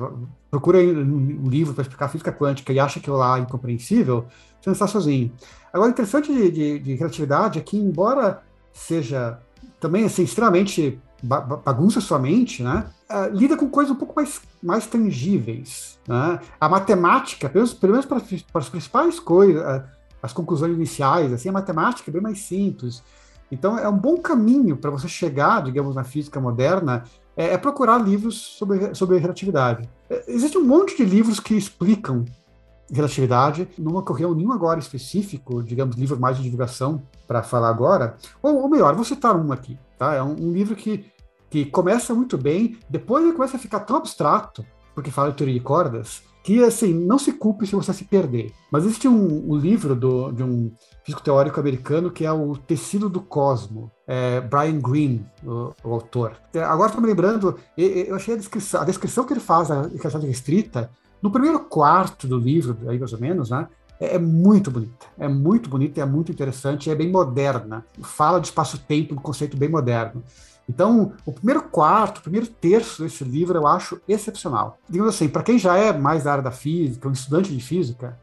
[0.49, 4.25] procura um livro para explicar física quântica e acha que lá incompreensível,
[4.59, 5.31] você não está sozinho.
[5.71, 8.41] Agora, o interessante de, de, de, relatividade é que, embora
[8.73, 9.39] seja
[9.79, 12.85] também assim, extremamente bagunça sua mente, né?
[13.09, 15.97] Uh, lida com coisas um pouco mais, mais tangíveis.
[16.07, 16.39] Né?
[16.59, 19.83] A matemática, pelo, pelo menos para, para as principais coisas, uh,
[20.21, 23.03] as conclusões iniciais, assim, a matemática é bem mais simples.
[23.51, 27.05] Então, é um bom caminho para você chegar, digamos, na física moderna,
[27.37, 29.87] é, é, procurar livros sobre, sobre relatividade.
[30.09, 32.25] É, existe um monte de livros que explicam
[32.91, 33.69] relatividade.
[33.77, 38.17] Não ocorreu nenhum agora específico, digamos, livro mais de divulgação para falar agora.
[38.41, 39.77] Ou, ou, melhor, vou citar um aqui.
[39.99, 40.15] Tá?
[40.15, 41.05] É um, um, livro que,
[41.49, 44.65] que começa muito bem, depois ele começa a ficar tão abstrato,
[44.95, 48.53] porque fala de teoria de cordas, que assim, não se culpe se você se perder.
[48.71, 50.71] Mas existe um, um livro do, de um
[51.03, 56.37] físico teórico americano que é o Tecido do Cosmo, é Brian Greene, o, o autor.
[56.53, 59.81] É, agora estou me lembrando, eu achei a descrição, a descrição que ele faz da
[59.81, 60.89] realidade restrita,
[61.21, 63.67] no primeiro quarto do livro, aí mais ou menos, né?
[63.99, 67.85] É, é muito bonita, é muito bonita, é muito interessante, é bem moderna.
[68.01, 70.23] Fala de espaço-tempo, um conceito bem moderno.
[70.69, 74.77] Então, o primeiro quarto, o primeiro terço desse livro eu acho excepcional.
[74.89, 78.19] Digamos assim, para quem já é mais da área da física, um estudante de física,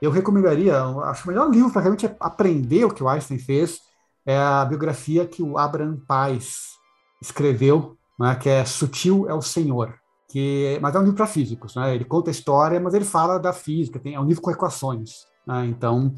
[0.00, 3.80] eu recomendaria, acho o melhor livro para realmente aprender o que o Einstein fez
[4.24, 6.76] é a biografia que o Abraham Pais
[7.20, 9.94] escreveu, né, que é Sutil é o Senhor.
[10.30, 11.94] Que, mas é um livro para físicos, né?
[11.94, 15.12] Ele conta a história, mas ele fala da física, tem, é um livro com equações.
[15.46, 15.64] Né?
[15.64, 16.14] Então,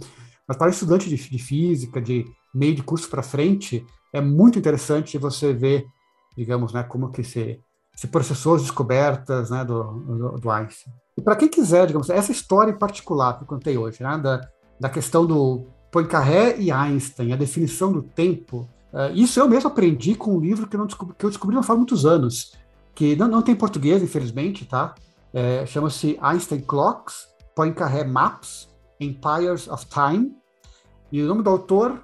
[0.49, 5.19] mas para estudante de, de física, de meio de curso para frente, é muito interessante
[5.19, 5.85] você ver,
[6.37, 7.61] digamos, né, como que se,
[7.95, 10.93] se processou as descobertas né, do, do, do Einstein.
[11.17, 14.41] E para quem quiser, digamos, essa história em particular que eu contei hoje, né, da,
[14.79, 20.15] da questão do Poincaré e Einstein, a definição do tempo, uh, isso eu mesmo aprendi
[20.15, 22.53] com um livro que, não descobri, que eu descobri não faz muitos anos,
[22.95, 24.95] que não, não tem português, infelizmente, tá?
[25.33, 30.33] É, Chama-se Einstein Clocks, Poincaré Maps, Empires of Time,
[31.13, 32.03] e o nome do autor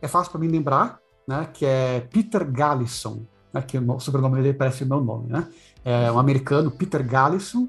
[0.00, 4.54] é fácil para mim lembrar, né, que é Peter Gallison, né, que o sobrenome dele
[4.54, 5.46] parece o meu nome, né?
[5.84, 7.68] É um americano, Peter Gallison,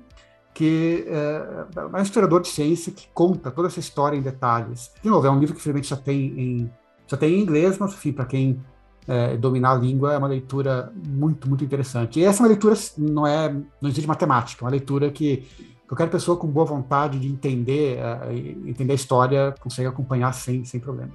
[0.54, 4.91] que é, é um historiador de ciência que conta toda essa história em detalhes.
[5.01, 6.72] De novo, é um livro que infelizmente só tem em,
[7.18, 8.62] tem em inglês, mas enfim, para quem
[9.08, 12.20] é, dominar a língua é uma leitura muito, muito interessante.
[12.20, 13.51] E essa é uma leitura, não é,
[13.82, 15.47] não existe matemática, é uma leitura que
[15.88, 18.32] qualquer pessoa com boa vontade de entender, uh,
[18.68, 21.14] entender a história consegue acompanhar sem, sem problemas.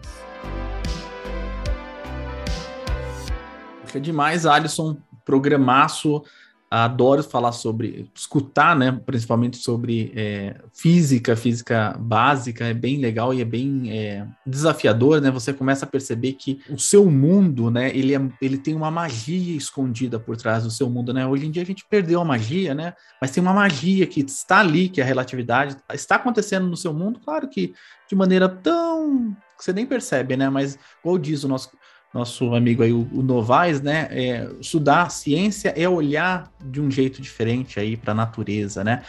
[3.94, 4.96] É demais, Alisson.
[5.24, 6.22] Programaço.
[6.70, 9.00] Adoro falar sobre, escutar, né?
[9.06, 15.30] Principalmente sobre é, física, física básica, é bem legal e é bem é, desafiador, né?
[15.30, 17.88] Você começa a perceber que o seu mundo, né?
[17.96, 21.26] Ele, é, ele tem uma magia escondida por trás do seu mundo, né?
[21.26, 22.92] Hoje em dia a gente perdeu a magia, né?
[23.18, 26.92] Mas tem uma magia que está ali, que é a relatividade, está acontecendo no seu
[26.92, 27.72] mundo, claro que
[28.06, 30.48] de maneira tão que você nem percebe, né?
[30.48, 31.70] Mas, como diz o nosso
[32.12, 34.08] nosso amigo aí, o, o Novaes, né?
[34.10, 39.02] É, estudar ciência é olhar de um jeito diferente aí para a natureza, né?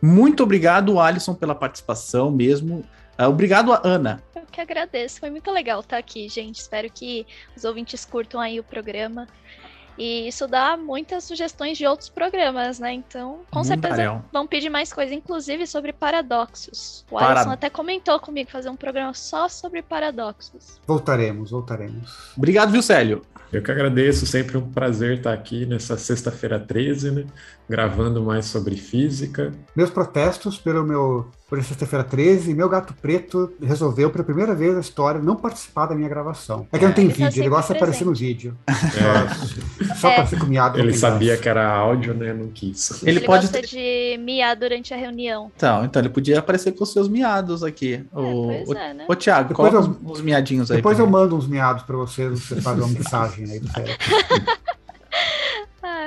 [0.00, 2.84] Muito obrigado, Alisson, pela participação mesmo.
[3.18, 4.22] Uh, obrigado, Ana.
[4.34, 6.60] Eu que agradeço, foi muito legal estar aqui, gente.
[6.60, 7.26] Espero que
[7.56, 9.26] os ouvintes curtam aí o programa.
[9.98, 12.92] E isso dá muitas sugestões de outros programas, né?
[12.92, 17.04] Então, com certeza vão pedir mais coisa, inclusive sobre paradoxos.
[17.10, 17.40] O Para...
[17.40, 20.80] Alisson até comentou comigo fazer um programa só sobre paradoxos.
[20.86, 22.32] Voltaremos, voltaremos.
[22.36, 23.22] Obrigado, viu, Célio?
[23.52, 27.24] Eu que agradeço, sempre um prazer estar aqui nessa sexta-feira 13, né?
[27.68, 29.52] Gravando mais sobre física.
[29.74, 34.80] Meus protestos pelo meu por sexta-feira 13, meu gato preto resolveu pela primeira vez na
[34.80, 36.66] história não participar da minha gravação.
[36.72, 38.56] É que não tem ele vídeo, ele gosta de aparecer no vídeo.
[38.68, 39.94] É.
[39.94, 40.78] Só, para ser miado.
[40.78, 42.32] Ele sabia que era áudio, né?
[42.32, 43.02] Não quis.
[43.02, 45.52] Ele, ele pode gosta de miar durante a reunião.
[45.54, 47.94] Então, então ele podia aparecer com os seus miados aqui.
[47.94, 49.04] É, o, pois o, é, né?
[49.08, 50.78] Ô, Thiago, depois coloca eu, os, miadinhos aí.
[50.78, 53.68] Depois eu mando uns miados para vocês, você faz uma mensagem aí do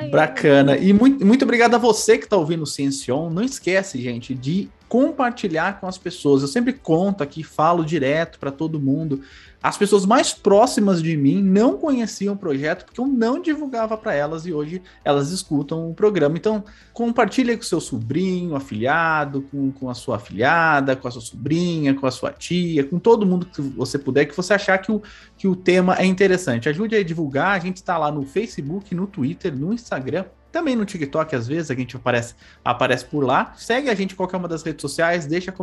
[0.08, 0.78] Bacana.
[0.78, 3.30] E muito, muito obrigado a você que está ouvindo o Ciencion.
[3.30, 6.42] Não esquece, gente, de compartilhar com as pessoas.
[6.42, 9.22] Eu sempre conto aqui, falo direto para todo mundo.
[9.62, 14.14] As pessoas mais próximas de mim não conheciam o projeto porque eu não divulgava para
[14.14, 16.38] elas e hoje elas escutam o programa.
[16.38, 21.94] Então, compartilhe com seu sobrinho, afilhado, com, com a sua afilhada, com a sua sobrinha,
[21.94, 25.04] com a sua tia, com todo mundo que você puder, que você achar que o,
[25.38, 26.70] que o tema é interessante.
[26.70, 27.56] Ajude a divulgar.
[27.56, 31.72] A gente está lá no Facebook, no Twitter, no Instagram também no TikTok, às vezes,
[31.72, 33.54] a gente aparece, aparece por lá.
[33.58, 35.54] Segue a gente em qualquer uma das redes sociais, deixa,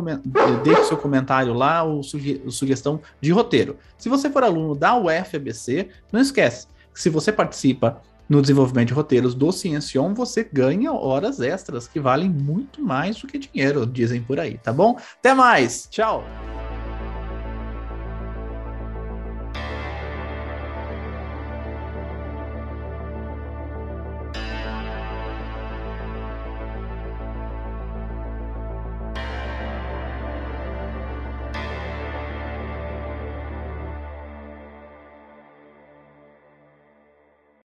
[0.63, 3.77] deixa seu comentário lá ou suge sugestão de roteiro.
[3.97, 8.93] Se você for aluno da UFBC, não esquece que se você participa no desenvolvimento de
[8.93, 14.21] roteiros do Ciencion, você ganha horas extras que valem muito mais do que dinheiro, dizem
[14.21, 14.97] por aí, tá bom?
[15.19, 16.23] Até mais, tchau!